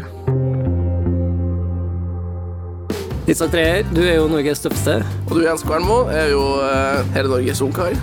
Isak 3.30 3.52
Treer, 3.52 3.86
du 3.94 4.00
er 4.02 4.18
jo 4.18 4.26
Norges 4.32 4.64
tøffeste. 4.64 4.96
Og 5.28 5.36
du 5.38 5.44
Jens 5.44 5.62
Kvernmo 5.62 6.00
er 6.10 6.32
jo 6.32 6.42
uh, 6.58 7.06
hele 7.14 7.30
Norges 7.30 7.62
ungkar. 7.62 7.94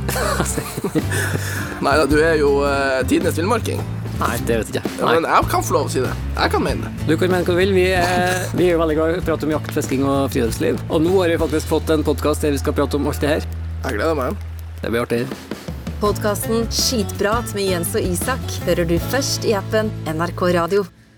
Nei 1.83 1.99
da, 1.99 2.07
du 2.07 2.17
er 2.23 2.39
jo 2.39 2.55
uh, 2.63 3.03
tidenes 3.11 3.35
villmarking. 3.35 3.83
Nei, 4.21 4.33
det 4.47 4.61
vet 4.61 4.75
jeg 4.77 4.79
ikke. 4.79 4.95
Ja, 5.03 5.11
men 5.11 5.27
jeg 5.27 5.51
kan 5.51 5.67
få 5.67 5.75
lov 5.75 5.91
å 5.91 5.95
si 5.97 6.07
det. 6.07 6.17
Jeg 6.37 6.55
kan 6.55 6.63
mene 6.71 6.87
det. 6.87 7.05
Du 7.11 7.17
kan 7.19 7.35
mene 7.35 7.43
hva 7.43 7.51
du 7.51 7.59
vil. 7.65 7.75
Vi 7.75 7.89
er, 7.99 8.45
vi 8.55 8.71
er 8.71 8.77
jo 8.77 8.83
veldig 8.85 9.01
glad 9.01 9.17
i 9.17 9.19
å 9.19 9.27
prate 9.27 9.51
om 9.51 9.57
jakt, 9.59 9.75
fisking 9.75 10.07
og 10.07 10.31
friluftsliv. 10.31 10.79
Og 10.87 11.03
nå 11.03 11.19
har 11.19 11.35
vi 11.35 11.41
faktisk 11.43 11.75
fått 11.75 11.91
en 11.91 12.07
podkast 12.07 12.47
der 12.47 12.55
vi 12.55 12.63
skal 12.63 12.79
prate 12.79 12.95
om 12.95 13.11
alt 13.11 13.19
det 13.19 13.35
her. 13.35 13.49
Jeg 13.83 13.99
gleder 13.99 14.15
meg. 14.23 14.46
Det 14.81 14.89
blir 14.89 15.01
artig. 15.01 15.23
Podkasten 16.01 16.67
Skitprat 16.71 17.55
med 17.57 17.71
Jens 17.71 17.95
og 17.97 18.05
Isak 18.05 18.51
hører 18.67 18.85
du 18.85 18.99
først 19.09 19.47
i 19.49 19.55
appen 19.57 19.89
NRK 20.05 20.45
Radio. 20.59 20.85